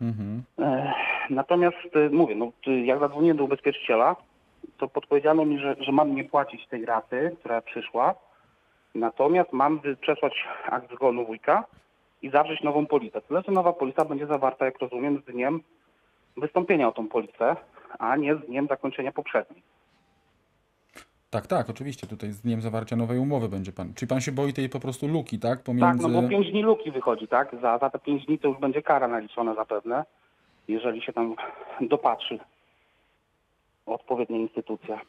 Mhm. 0.00 0.42
E, 0.58 0.92
Natomiast 1.30 1.76
mówię, 2.10 2.34
no, 2.34 2.52
jak 2.84 3.00
zadzwoniłem 3.00 3.36
do 3.36 3.44
ubezpieczyciela, 3.44 4.16
to 4.78 4.88
podpowiedziano 4.88 5.44
mi, 5.44 5.58
że, 5.58 5.76
że 5.80 5.92
mam 5.92 6.14
nie 6.14 6.24
płacić 6.24 6.66
tej 6.66 6.84
raty, 6.84 7.36
która 7.40 7.60
przyszła. 7.60 8.14
Natomiast 8.94 9.52
mam 9.52 9.80
przesłać 10.00 10.32
akt 10.66 10.94
zgonu 10.94 11.26
wujka 11.26 11.64
i 12.22 12.30
zawrzeć 12.30 12.62
nową 12.62 12.86
polisę. 12.86 13.20
Tyle, 13.20 13.42
że 13.46 13.52
nowa 13.52 13.72
polisa 13.72 14.04
będzie 14.04 14.26
zawarta, 14.26 14.64
jak 14.64 14.78
rozumiem, 14.78 15.22
z 15.22 15.32
dniem 15.32 15.60
wystąpienia 16.36 16.88
o 16.88 16.92
tą 16.92 17.08
polisę, 17.08 17.56
a 17.98 18.16
nie 18.16 18.36
z 18.36 18.46
dniem 18.46 18.66
zakończenia 18.66 19.12
poprzedniej. 19.12 19.62
Tak, 21.30 21.46
tak, 21.46 21.70
oczywiście. 21.70 22.06
Tutaj 22.06 22.32
z 22.32 22.40
dniem 22.40 22.60
zawarcia 22.60 22.96
nowej 22.96 23.18
umowy 23.18 23.48
będzie 23.48 23.72
Pan. 23.72 23.94
Czyli 23.94 24.08
Pan 24.08 24.20
się 24.20 24.32
boi 24.32 24.52
tej 24.52 24.68
po 24.68 24.80
prostu 24.80 25.08
luki, 25.08 25.38
tak? 25.38 25.62
Pomiędzy... 25.62 26.02
Tak, 26.02 26.12
no 26.12 26.22
bo 26.22 26.28
5 26.28 26.50
dni 26.50 26.62
luki 26.62 26.90
wychodzi, 26.90 27.28
tak? 27.28 27.56
Za, 27.62 27.78
za 27.78 27.90
te 27.90 27.98
5 27.98 28.26
dni 28.26 28.38
to 28.38 28.48
już 28.48 28.58
będzie 28.58 28.82
kara 28.82 29.08
naliczona 29.08 29.54
zapewne. 29.54 30.04
jeżeli 30.68 31.02
się 31.02 31.12
tam 31.12 31.34
dopatrzy 31.80 32.38
odpowiednia 33.86 34.36
instytucja. 34.36 35.00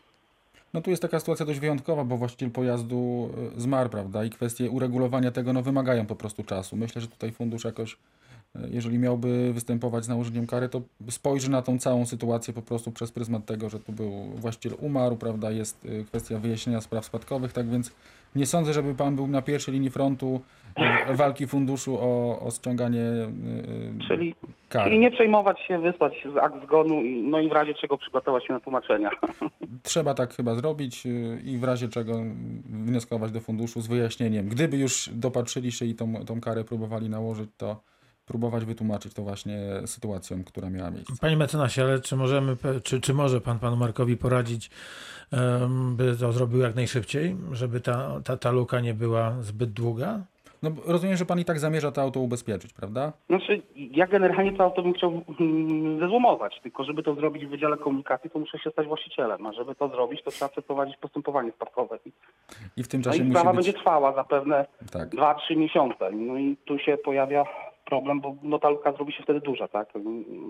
No 0.73 0.81
tu 0.81 0.89
jest 0.89 1.01
taka 1.01 1.19
sytuacja 1.19 1.45
dość 1.45 1.59
wyjątkowa, 1.59 2.03
bo 2.03 2.17
właściciel 2.17 2.51
pojazdu 2.51 3.29
y, 3.57 3.61
zmarł, 3.61 3.89
prawda? 3.89 4.23
I 4.23 4.29
kwestie 4.29 4.69
uregulowania 4.69 5.31
tego 5.31 5.53
no, 5.53 5.61
wymagają 5.61 6.05
po 6.05 6.15
prostu 6.15 6.43
czasu. 6.43 6.75
Myślę, 6.75 7.01
że 7.01 7.07
tutaj 7.07 7.31
fundusz 7.31 7.65
jakoś, 7.65 7.97
jeżeli 8.71 8.99
miałby 8.99 9.53
występować 9.53 10.05
z 10.05 10.07
nałożeniem 10.07 10.47
kary, 10.47 10.69
to 10.69 10.81
spojrzy 11.09 11.51
na 11.51 11.61
tą 11.61 11.79
całą 11.79 12.05
sytuację 12.05 12.53
po 12.53 12.61
prostu 12.61 12.91
przez 12.91 13.11
pryzmat 13.11 13.45
tego, 13.45 13.69
że 13.69 13.79
tu 13.79 13.91
był 13.91 14.11
właściciel 14.35 14.73
umarł, 14.79 15.15
prawda? 15.15 15.51
Jest 15.51 15.85
y, 15.85 16.05
kwestia 16.07 16.39
wyjaśnienia 16.39 16.81
spraw 16.81 17.05
spadkowych, 17.05 17.53
tak 17.53 17.69
więc 17.69 17.91
nie 18.35 18.45
sądzę, 18.45 18.73
żeby 18.73 18.95
pan 18.95 19.15
był 19.15 19.27
na 19.27 19.41
pierwszej 19.41 19.73
linii 19.73 19.89
frontu 19.89 20.41
y, 21.11 21.15
walki 21.15 21.47
funduszu 21.47 21.97
o, 22.01 22.39
o 22.39 22.51
ściąganie 22.51 23.01
y, 23.01 23.27
Czyli, 24.07 24.35
kary. 24.69 24.85
czyli 24.89 24.99
nie 24.99 25.11
przejmować 25.11 25.59
się, 25.59 25.79
wysłać 25.81 26.13
akt 26.41 26.63
zgonu, 26.63 27.01
i- 27.03 27.21
no 27.23 27.39
i 27.39 27.49
w 27.49 27.51
razie 27.51 27.73
czego 27.73 27.97
przygotować 27.97 28.45
się 28.47 28.53
na 28.53 28.59
tłumaczenia. 28.59 29.09
Trzeba 29.83 30.13
tak 30.13 30.33
chyba 30.33 30.55
zrobić 30.55 31.03
i 31.45 31.57
w 31.57 31.63
razie 31.63 31.87
czego 31.89 32.13
wnioskować 32.69 33.31
do 33.31 33.39
funduszu 33.41 33.81
z 33.81 33.87
wyjaśnieniem. 33.87 34.47
Gdyby 34.47 34.77
już 34.77 35.09
dopatrzyli 35.13 35.71
się 35.71 35.85
i 35.85 35.95
tą, 35.95 36.25
tą 36.25 36.41
karę 36.41 36.63
próbowali 36.63 37.09
nałożyć, 37.09 37.49
to 37.57 37.81
próbować 38.29 38.65
wytłumaczyć 38.65 39.13
to 39.13 39.21
właśnie 39.21 39.59
sytuacją, 39.85 40.43
która 40.43 40.69
miała 40.69 40.91
miejsce. 40.91 41.13
Panie 41.21 41.37
mecenasie, 41.37 41.81
ale 41.83 41.99
czy 42.01 42.15
możemy, 42.15 42.55
czy, 42.83 43.01
czy 43.01 43.13
może 43.13 43.41
pan 43.41 43.59
panu 43.59 43.75
Markowi 43.77 44.17
poradzić, 44.17 44.69
by 45.91 46.15
to 46.19 46.31
zrobił 46.31 46.59
jak 46.59 46.75
najszybciej, 46.75 47.35
żeby 47.51 47.79
ta, 47.81 48.09
ta, 48.25 48.37
ta 48.37 48.51
luka 48.51 48.79
nie 48.79 48.93
była 48.93 49.31
zbyt 49.41 49.71
długa? 49.71 50.19
No 50.63 50.71
bo 50.71 50.81
rozumiem, 50.85 51.17
że 51.17 51.25
pan 51.25 51.39
i 51.39 51.45
tak 51.45 51.59
zamierza 51.59 51.91
to 51.91 52.01
auto 52.01 52.19
ubezpieczyć, 52.19 52.73
prawda? 52.73 53.13
Znaczy, 53.29 53.61
ja 53.75 54.07
generalnie 54.07 54.53
to 54.57 54.63
auto 54.63 54.81
bym 54.81 54.93
chciał 54.93 55.21
mm, 55.39 55.99
zezłomować, 55.99 56.59
tylko 56.63 56.83
żeby 56.83 57.03
to 57.03 57.15
zrobić 57.15 57.45
w 57.45 57.49
Wydziale 57.49 57.77
Komunikacji, 57.77 58.29
to 58.29 58.39
muszę 58.39 58.59
się 58.59 58.69
stać 58.71 58.87
właścicielem, 58.87 59.45
a 59.45 59.53
żeby 59.53 59.75
to 59.75 59.87
zrobić, 59.89 60.23
to 60.23 60.31
trzeba 60.31 60.49
przeprowadzić 60.49 60.97
postępowanie 60.97 61.51
spadkowe. 61.51 61.97
I- 62.05 62.11
I 62.77 62.83
w 62.83 62.87
tym 62.87 63.01
No 63.01 63.03
czasie 63.03 63.17
i 63.17 63.21
musi 63.25 63.31
sprawa 63.39 63.53
być... 63.53 63.65
będzie 63.65 63.79
trwała 63.79 64.13
zapewne 64.15 64.65
Tak. 64.91 65.09
2-3 65.09 65.57
miesiące. 65.57 66.11
No 66.11 66.37
i 66.37 66.57
tu 66.65 66.79
się 66.79 66.97
pojawia 66.97 67.43
problem, 67.89 68.21
bo 68.21 68.35
no 68.43 68.59
ta 68.59 68.69
luka 68.69 68.91
zrobi 68.91 69.13
się 69.13 69.23
wtedy 69.23 69.41
duża, 69.41 69.67
tak? 69.67 69.89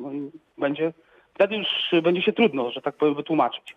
No 0.01 0.11
i 0.11 0.31
będzie, 0.57 0.93
wtedy 1.33 1.55
już 1.55 1.67
będzie 2.03 2.21
się 2.21 2.33
trudno, 2.33 2.71
że 2.71 2.81
tak 2.81 2.95
powiem, 2.95 3.15
wytłumaczyć. 3.15 3.75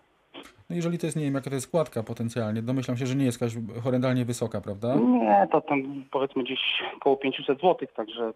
No 0.69 0.75
jeżeli 0.75 0.99
to 0.99 1.07
jest, 1.07 1.17
nie 1.17 1.23
wiem, 1.23 1.33
jaka 1.33 1.49
to 1.49 1.55
jest 1.55 1.67
składka 1.67 2.03
potencjalnie, 2.03 2.61
domyślam 2.61 2.97
się, 2.97 3.05
że 3.05 3.15
nie 3.15 3.25
jest 3.25 3.41
jakaś 3.41 3.57
horrendalnie 3.83 4.25
wysoka, 4.25 4.61
prawda? 4.61 4.95
Nie, 4.95 5.47
to 5.51 5.61
tam 5.61 6.05
powiedzmy 6.11 6.43
gdzieś 6.43 6.59
około 6.97 7.17
500 7.17 7.61
zł, 7.61 7.87
także 7.95 8.33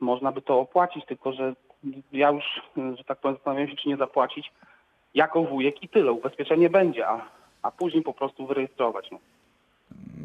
można 0.00 0.32
by 0.32 0.42
to 0.42 0.60
opłacić, 0.60 1.06
tylko 1.06 1.32
że 1.32 1.54
ja 2.12 2.30
już, 2.30 2.44
że 2.98 3.04
tak 3.04 3.18
powiem, 3.18 3.36
zastanawiam 3.36 3.68
się, 3.68 3.76
czy 3.76 3.88
nie 3.88 3.96
zapłacić 3.96 4.52
jako 5.14 5.42
wujek 5.42 5.82
i 5.82 5.88
tyle. 5.88 6.12
Ubezpieczenie 6.12 6.70
będzie, 6.70 7.08
a, 7.08 7.28
a 7.62 7.70
później 7.70 8.02
po 8.02 8.12
prostu 8.12 8.46
wyrejestrować. 8.46 9.10
No. 9.10 9.18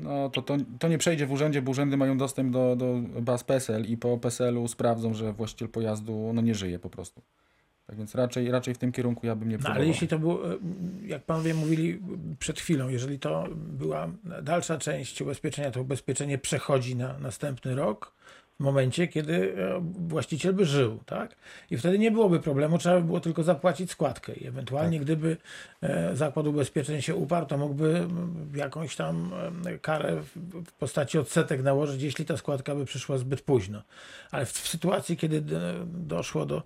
No 0.03 0.29
to, 0.29 0.41
to, 0.41 0.57
to 0.79 0.87
nie 0.87 0.97
przejdzie 0.97 1.25
w 1.25 1.31
urzędzie, 1.31 1.61
bo 1.61 1.71
urzędy 1.71 1.97
mają 1.97 2.17
dostęp 2.17 2.53
do, 2.53 2.75
do 2.75 3.01
baz 3.21 3.43
PESEL 3.43 3.85
i 3.85 3.97
po 3.97 4.17
PESEL-u 4.17 4.67
sprawdzą, 4.67 5.13
że 5.13 5.33
właściciel 5.33 5.69
pojazdu 5.69 6.31
no, 6.33 6.41
nie 6.41 6.55
żyje 6.55 6.79
po 6.79 6.89
prostu. 6.89 7.21
Tak 7.87 7.97
więc 7.97 8.15
raczej, 8.15 8.51
raczej 8.51 8.73
w 8.73 8.77
tym 8.77 8.91
kierunku 8.91 9.25
ja 9.27 9.35
bym 9.35 9.49
nie 9.49 9.55
No, 9.55 9.59
próbował. 9.59 9.77
ale 9.81 9.87
jeśli 9.87 10.07
to 10.07 10.19
było, 10.19 10.53
e, 10.53 10.57
jak 11.05 11.23
panowie 11.23 11.53
mówili 11.53 11.99
przed 12.39 12.59
chwilą, 12.59 12.89
jeżeli 12.89 13.19
to 13.19 13.47
była 13.53 14.07
dalsza 14.43 14.77
część 14.77 15.21
ubezpieczenia, 15.21 15.71
to 15.71 15.81
ubezpieczenie 15.81 16.37
przechodzi 16.37 16.95
na 16.95 17.19
następny 17.19 17.75
rok 17.75 18.13
w 18.59 18.63
momencie, 18.63 19.07
kiedy 19.07 19.55
e, 19.57 19.81
właściciel 20.07 20.53
by 20.53 20.65
żył, 20.65 20.99
tak? 21.05 21.35
I 21.71 21.77
wtedy 21.77 21.99
nie 21.99 22.11
byłoby 22.11 22.39
problemu, 22.39 22.77
trzeba 22.77 22.99
by 22.99 23.05
było 23.05 23.19
tylko 23.19 23.43
zapłacić 23.43 23.91
składkę 23.91 24.33
i 24.33 24.47
ewentualnie 24.47 24.99
gdyby 24.99 25.37
e, 25.81 26.15
zakład 26.15 26.47
ubezpieczeń 26.47 27.01
się 27.01 27.15
uparł, 27.15 27.45
to 27.45 27.57
mógłby 27.57 28.07
jakąś 28.55 28.95
tam 28.95 29.31
karę 29.81 30.21
w- 30.35 30.71
postaci 30.71 31.17
odsetek 31.17 31.63
nałożyć, 31.63 32.01
jeśli 32.01 32.25
ta 32.25 32.37
składka 32.37 32.75
by 32.75 32.85
przyszła 32.85 33.17
zbyt 33.17 33.41
późno. 33.41 33.81
Ale 34.31 34.45
w, 34.45 34.51
w 34.51 34.67
sytuacji, 34.67 35.17
kiedy 35.17 35.41
doszło 35.85 36.45
do 36.45 36.63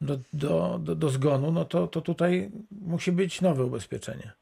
do, 0.00 0.18
do, 0.32 0.78
do, 0.82 0.94
do 0.94 1.08
zgonu, 1.10 1.52
no 1.52 1.64
to, 1.64 1.86
to 1.86 2.00
tutaj 2.00 2.50
musi 2.70 3.12
być 3.12 3.40
nowe 3.40 3.64
ubezpieczenie. 3.64 4.32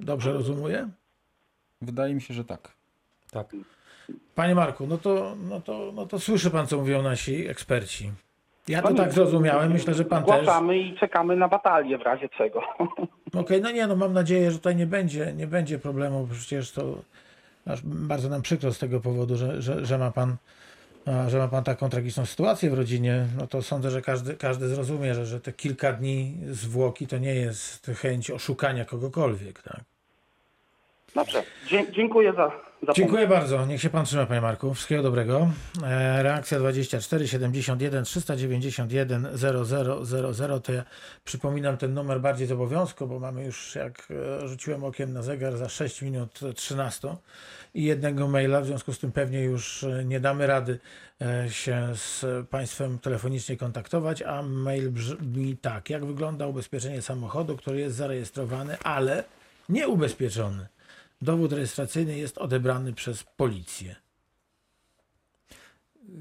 Dobrze 0.00 0.32
rozumuję? 0.32 0.88
Wydaje 1.82 2.14
mi 2.14 2.22
się, 2.22 2.34
że 2.34 2.44
tak. 2.44 2.72
Tak. 3.30 3.52
Panie 4.34 4.54
Marku, 4.54 4.86
no 4.86 4.98
to, 4.98 5.36
no 5.48 5.60
to, 5.60 5.92
no 5.94 6.06
to 6.06 6.18
słyszy 6.18 6.50
pan, 6.50 6.66
co 6.66 6.76
mówią 6.76 7.02
nasi 7.02 7.48
eksperci. 7.48 8.10
Ja 8.68 8.82
to 8.82 8.94
tak 8.94 9.12
zrozumiałem, 9.12 9.72
myślę, 9.72 9.94
że 9.94 10.04
pan 10.04 10.22
też. 10.22 10.30
Okej, 10.30 10.42
Zgłaszamy 10.42 10.78
i 10.78 10.98
czekamy 10.98 11.36
na 11.36 11.48
batalię 11.48 11.98
w 11.98 12.02
razie 12.02 12.28
czego. 12.28 12.60
no 13.62 13.70
nie, 13.70 13.86
no 13.86 13.96
mam 13.96 14.12
nadzieję, 14.12 14.50
że 14.50 14.58
tutaj 14.58 14.76
nie 14.76 14.86
będzie, 14.86 15.32
nie 15.32 15.46
będzie 15.46 15.78
problemu, 15.78 16.26
bo 16.26 16.34
przecież 16.34 16.72
to 16.72 16.98
aż 17.66 17.80
bardzo 17.84 18.28
nam 18.28 18.42
przykro 18.42 18.72
z 18.72 18.78
tego 18.78 19.00
powodu, 19.00 19.36
że, 19.36 19.62
że, 19.62 19.86
że 19.86 19.98
ma 19.98 20.10
pan 20.10 20.36
a, 21.06 21.28
że 21.30 21.38
ma 21.38 21.48
pan 21.48 21.64
taką 21.64 21.88
tragiczną 21.88 22.26
sytuację 22.26 22.70
w 22.70 22.74
rodzinie, 22.74 23.26
no 23.38 23.46
to 23.46 23.62
sądzę, 23.62 23.90
że 23.90 24.02
każdy, 24.02 24.34
każdy 24.34 24.68
zrozumie, 24.68 25.14
że, 25.14 25.26
że 25.26 25.40
te 25.40 25.52
kilka 25.52 25.92
dni 25.92 26.34
zwłoki 26.46 27.06
to 27.06 27.18
nie 27.18 27.34
jest 27.34 27.86
chęć 27.86 28.30
oszukania 28.30 28.84
kogokolwiek, 28.84 29.62
tak? 29.62 29.80
Dobrze, 31.16 31.42
Dzie- 31.70 31.92
dziękuję 31.92 32.32
za. 32.32 32.50
Dziękuję 32.94 33.26
bardzo. 33.28 33.66
Niech 33.66 33.80
się 33.80 33.90
pan 33.90 34.04
trzyma, 34.04 34.26
panie 34.26 34.40
Marku. 34.40 34.74
Wszystkiego 34.74 35.02
dobrego. 35.02 35.48
E, 35.84 36.22
reakcja 36.22 36.58
24 36.58 37.28
71 37.28 38.04
391 38.04 39.28
0000 39.36 40.60
to 40.60 40.72
ja 40.72 40.84
przypominam 41.24 41.76
ten 41.76 41.94
numer 41.94 42.20
bardziej 42.20 42.46
z 42.46 42.52
obowiązku, 42.52 43.06
bo 43.06 43.18
mamy 43.18 43.44
już, 43.44 43.74
jak 43.74 44.08
e, 44.42 44.48
rzuciłem 44.48 44.84
okiem 44.84 45.12
na 45.12 45.22
zegar, 45.22 45.56
za 45.56 45.68
6 45.68 46.02
minut 46.02 46.40
13 46.54 47.16
i 47.74 47.84
jednego 47.84 48.28
maila, 48.28 48.60
w 48.60 48.66
związku 48.66 48.92
z 48.92 48.98
tym 48.98 49.12
pewnie 49.12 49.42
już 49.42 49.84
e, 49.84 50.04
nie 50.04 50.20
damy 50.20 50.46
rady 50.46 50.78
się 51.48 51.88
z 51.94 52.24
państwem 52.48 52.98
telefonicznie 52.98 53.56
kontaktować, 53.56 54.22
a 54.22 54.42
mail 54.42 54.90
brzmi 54.90 55.56
tak. 55.56 55.90
Jak 55.90 56.04
wygląda 56.04 56.46
ubezpieczenie 56.46 57.02
samochodu, 57.02 57.56
który 57.56 57.80
jest 57.80 57.96
zarejestrowany, 57.96 58.76
ale 58.84 59.24
nie 59.68 59.88
ubezpieczony? 59.88 60.66
Dowód 61.22 61.52
rejestracyjny 61.52 62.18
jest 62.18 62.38
odebrany 62.38 62.92
przez 62.92 63.24
policję. 63.24 63.96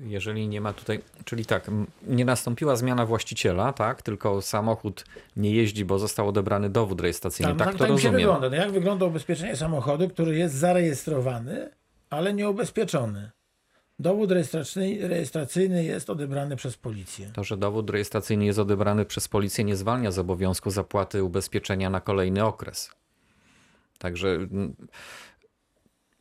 Jeżeli 0.08 0.48
nie 0.48 0.62
ma 0.62 0.74
tutaj, 0.74 1.00
czyli 1.26 1.46
tak, 1.46 1.72
nie 2.08 2.26
nastąpiła 2.26 2.76
zmiana 2.76 3.06
właściciela, 3.06 3.74
tak, 3.74 4.02
tylko 4.02 4.42
samochód 4.42 5.06
nie 5.36 5.52
jeździ, 5.52 5.86
bo 5.86 6.00
został 6.00 6.28
odebrany 6.28 6.70
dowód 6.70 7.02
rejestracyjny. 7.02 7.50
Tam, 7.50 7.58
tak, 7.58 7.68
tak, 7.68 7.78
to 7.78 7.84
tak 7.84 7.92
mi 7.92 8.02
się 8.02 8.08
rozumiem. 8.08 8.16
wygląda. 8.16 8.50
No 8.50 8.56
jak 8.56 8.72
wygląda 8.72 9.06
ubezpieczenie 9.06 9.56
samochodu, 9.56 10.10
który 10.10 10.38
jest 10.38 10.56
zarejestrowany, 10.56 11.70
ale 12.10 12.34
nie 12.34 12.50
ubezpieczony? 12.50 13.32
Dowód 14.00 14.32
rejestracyjny, 14.32 15.08
rejestracyjny 15.08 15.84
jest 15.84 16.10
odebrany 16.10 16.56
przez 16.56 16.78
policję. 16.78 17.32
To, 17.34 17.44
że 17.44 17.58
dowód 17.58 17.90
rejestracyjny 17.90 18.46
jest 18.46 18.60
odebrany 18.60 19.06
przez 19.06 19.28
policję, 19.28 19.64
nie 19.64 19.76
zwalnia 19.76 20.12
z 20.12 20.20
obowiązku 20.20 20.72
zapłaty 20.72 21.24
ubezpieczenia 21.24 21.90
na 21.90 22.02
kolejny 22.02 22.46
okres. 22.46 22.90
Także 23.98 24.30
mm, 24.30 24.76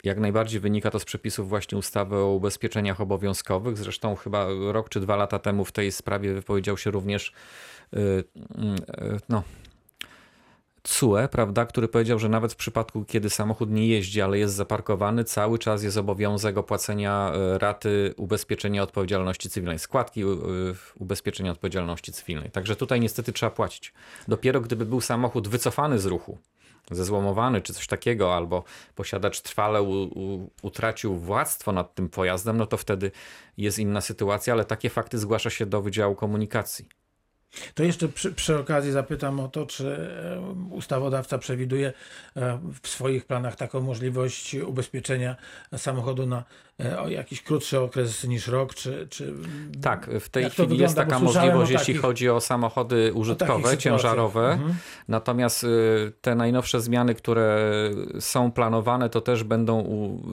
jak 0.05 0.19
najbardziej 0.19 0.61
wynika 0.61 0.91
to 0.91 0.99
z 1.01 1.05
przepisów 1.05 1.49
właśnie 1.49 1.79
ustawy 1.79 2.17
o 2.17 2.33
ubezpieczeniach 2.33 3.01
obowiązkowych. 3.01 3.79
Zresztą 3.79 4.17
chyba 4.17 4.47
rok 4.73 4.89
czy 4.89 5.01
dwa 5.01 5.17
lata 5.17 5.39
temu 5.39 5.65
w 5.65 5.73
tej 5.73 5.93
sprawie 5.93 6.35
wypowiedział 6.35 6.79
się 6.79 6.91
również 6.91 7.33
y, 7.95 7.99
y, 7.99 8.25
no, 9.29 9.43
TSUE, 10.85 11.29
prawda, 11.31 11.67
który 11.67 11.89
powiedział, 11.89 12.19
że 12.19 12.29
nawet 12.29 12.53
w 12.53 12.57
przypadku, 12.57 13.05
kiedy 13.05 13.31
samochód 13.31 13.71
nie 13.71 13.87
jeździ, 13.87 14.23
ale 14.23 14.39
jest 14.39 14.55
zaparkowany, 14.55 15.25
cały 15.25 15.59
czas 15.59 15.83
jest 15.83 15.97
obowiązek 15.97 16.59
opłacenia 16.59 17.33
e, 17.35 17.59
raty 17.59 18.15
ubezpieczenia 18.17 18.83
odpowiedzialności 18.83 19.51
cywilnej, 19.51 19.79
składki 19.79 20.25
ubezpieczenia 20.99 21.51
odpowiedzialności 21.51 22.13
cywilnej. 22.13 22.51
Także 22.51 22.77
tutaj 22.77 23.01
niestety 23.01 23.33
trzeba 23.33 23.51
płacić. 23.51 23.93
Dopiero 24.29 24.61
gdyby 24.61 24.87
był 24.87 25.01
samochód 25.01 25.49
wycofany 25.49 25.99
z 25.99 26.07
ruchu, 26.07 26.39
zezłomowany 26.91 27.63
czy 27.63 27.75
coś 27.75 27.87
takiego, 27.87 28.35
albo 28.35 28.65
posiadacz 28.95 29.41
trwale 29.41 29.83
u, 29.83 30.03
u, 30.03 30.51
utracił 30.63 31.17
władztwo 31.17 31.73
nad 31.73 31.95
tym 31.95 32.09
pojazdem, 32.09 32.57
no 32.57 32.67
to 32.67 32.77
wtedy 32.77 33.11
jest 33.57 33.79
inna 33.79 34.01
sytuacja, 34.01 34.53
ale 34.53 34.65
takie 34.65 34.91
fakty 34.91 35.19
zgłasza 35.19 35.51
się 35.51 35.67
do 35.67 35.83
Wydziału 35.83 36.15
Komunikacji. 36.15 37.04
To 37.75 37.83
jeszcze 37.83 38.09
przy, 38.09 38.33
przy 38.33 38.59
okazji 38.59 38.93
zapytam 38.93 39.41
o 39.41 39.49
to, 39.49 39.67
czy 39.67 40.11
ustawodawca 40.71 41.39
przewiduje 41.39 41.93
e, 42.37 42.59
w 42.83 42.89
swoich 42.89 43.25
planach 43.25 43.57
taką 43.57 43.81
możliwość 43.81 44.55
ubezpieczenia 44.55 45.37
samochodu 45.77 46.27
na 46.27 46.45
e, 46.81 47.01
o 47.01 47.09
jakiś 47.09 47.43
krótszy 47.43 47.81
okres 47.81 48.25
niż 48.25 48.49
rok, 48.49 48.75
czy... 48.75 49.07
czy 49.11 49.33
Tak, 49.83 50.11
w 50.21 50.29
tej 50.29 50.51
chwili 50.51 50.79
jest 50.79 50.95
wygląda? 50.95 51.11
taka 51.11 51.21
Bo 51.25 51.27
słyszałem 51.33 51.49
możliwość, 51.59 51.71
o 51.71 51.73
jeśli 51.73 51.95
takich- 51.95 52.03
chodzi 52.03 52.31
o 52.31 52.41
samochody 52.41 53.13
użytkowe, 53.15 53.53
sytuacjach. 53.55 53.81
ciężarowe. 53.81 54.53
Mhm. 54.53 54.75
Natomiast 55.09 55.65
y, 55.65 56.13
te 56.21 56.35
najnowsze 56.35 56.81
zmiany, 56.81 57.15
które 57.15 57.59
są 58.21 58.53
planowane, 58.53 59.11
to 59.11 59.21
też 59.21 59.45
będą 59.45 59.85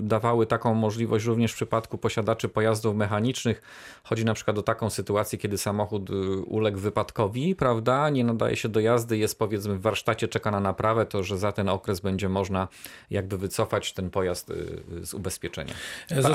dawały 0.01 0.45
taką 0.45 0.73
możliwość 0.73 1.25
również 1.25 1.51
w 1.51 1.55
przypadku 1.55 1.97
posiadaczy 1.97 2.49
pojazdów 2.49 2.95
mechanicznych. 2.95 3.61
Chodzi 4.03 4.25
na 4.25 4.33
przykład 4.33 4.57
o 4.57 4.61
taką 4.63 4.89
sytuację, 4.89 5.39
kiedy 5.39 5.57
samochód 5.57 6.09
y, 6.09 6.13
uległ 6.45 6.79
wypadkowi, 6.79 7.10
prawda, 7.57 8.09
nie 8.09 8.23
nadaje 8.23 8.55
się 8.55 8.69
do 8.69 8.79
jazdy, 8.79 9.17
jest 9.17 9.39
powiedzmy 9.39 9.75
w 9.75 9.81
warsztacie, 9.81 10.27
czeka 10.27 10.51
na 10.51 10.59
naprawę, 10.59 11.05
to 11.05 11.23
że 11.23 11.37
za 11.37 11.51
ten 11.51 11.69
okres 11.69 11.99
będzie 11.99 12.29
można 12.29 12.67
jakby 13.09 13.37
wycofać 13.37 13.93
ten 13.93 14.09
pojazd 14.09 14.49
y, 14.49 15.05
z 15.05 15.13
ubezpieczenia. 15.13 15.73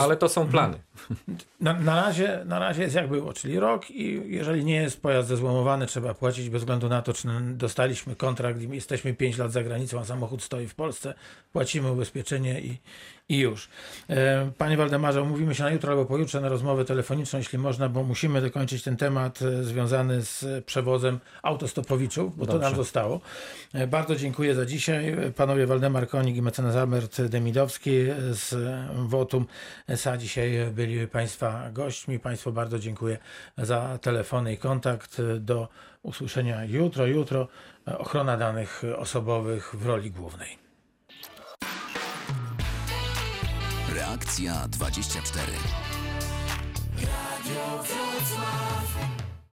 Ale 0.01 0.17
to 0.17 0.29
są 0.29 0.49
plany. 0.49 0.79
Na, 1.61 1.73
na, 1.73 2.03
razie, 2.03 2.43
na 2.45 2.59
razie 2.59 2.83
jest 2.83 2.95
jak 2.95 3.09
było, 3.09 3.33
czyli 3.33 3.61
rok 3.61 3.91
i 3.91 4.23
jeżeli 4.27 4.65
nie 4.65 4.77
jest 4.77 5.03
pojazd 5.03 5.29
zezłomowany, 5.29 5.87
trzeba 5.87 6.15
płacić 6.15 6.51
bez 6.51 6.63
względu 6.63 6.89
na 6.89 7.03
to, 7.03 7.13
czy 7.13 7.29
dostaliśmy 7.51 8.17
kontrakt 8.17 8.63
i 8.63 8.69
jesteśmy 8.69 9.15
5 9.15 9.39
lat 9.39 9.53
za 9.53 9.63
granicą, 9.63 10.01
a 10.01 10.05
samochód 10.05 10.43
stoi 10.43 10.67
w 10.67 10.75
Polsce, 10.75 11.15
płacimy 11.53 11.93
ubezpieczenie 11.93 12.61
i, 12.61 12.79
i 13.29 13.39
już. 13.39 13.69
E, 14.11 14.51
Panie 14.59 14.77
Waldemarze, 14.77 15.23
umówimy 15.23 15.55
się 15.55 15.65
na 15.65 15.71
jutro 15.71 15.91
albo 15.91 16.05
pojutrze 16.05 16.41
na 16.41 16.49
rozmowę 16.49 16.85
telefoniczną, 16.85 17.39
jeśli 17.39 17.59
można, 17.59 17.89
bo 17.89 18.03
musimy 18.03 18.41
dokończyć 18.41 18.83
ten 18.83 18.97
temat 18.97 19.43
e, 19.43 19.65
związany 19.65 20.23
z 20.23 20.65
przewozem 20.65 21.21
autostopowiczów, 21.43 22.37
bo 22.37 22.47
to 22.47 22.59
nam 22.59 22.77
zostało. 22.77 23.21
E, 23.75 23.87
Bardzo 23.87 24.17
dziękuję 24.17 24.55
za 24.55 24.67
dzisiaj. 24.67 25.17
Panowie 25.37 25.67
Waldemar 25.67 26.09
Konik 26.09 26.37
i 26.37 26.43
mecenas 26.43 26.77
Albert 26.77 27.23
Demidowski 27.23 27.91
z 28.31 28.55
Wotum 28.95 29.47
SA 29.89 30.17
dzisiaj 30.17 30.71
byli 30.73 31.09
Państwa 31.09 31.71
gośćmi. 31.71 32.19
Państwu 32.19 32.53
bardzo 32.53 32.79
dziękuję 32.79 33.19
za 33.59 33.99
telefony 33.99 34.53
i 34.53 34.59
kontakt. 34.59 35.23
Do 35.41 35.69
usłyszenia 36.03 36.65
jutro. 36.65 37.07
Jutro 37.07 37.49
ochrona 37.99 38.37
danych 38.37 38.83
osobowych 38.99 39.75
w 39.75 39.87
roli 39.87 40.11
głównej. 40.11 40.66
Reakcja 43.97 44.69
24. 44.69 45.53
Radio 47.01 47.83
Wrocław. 47.83 49.26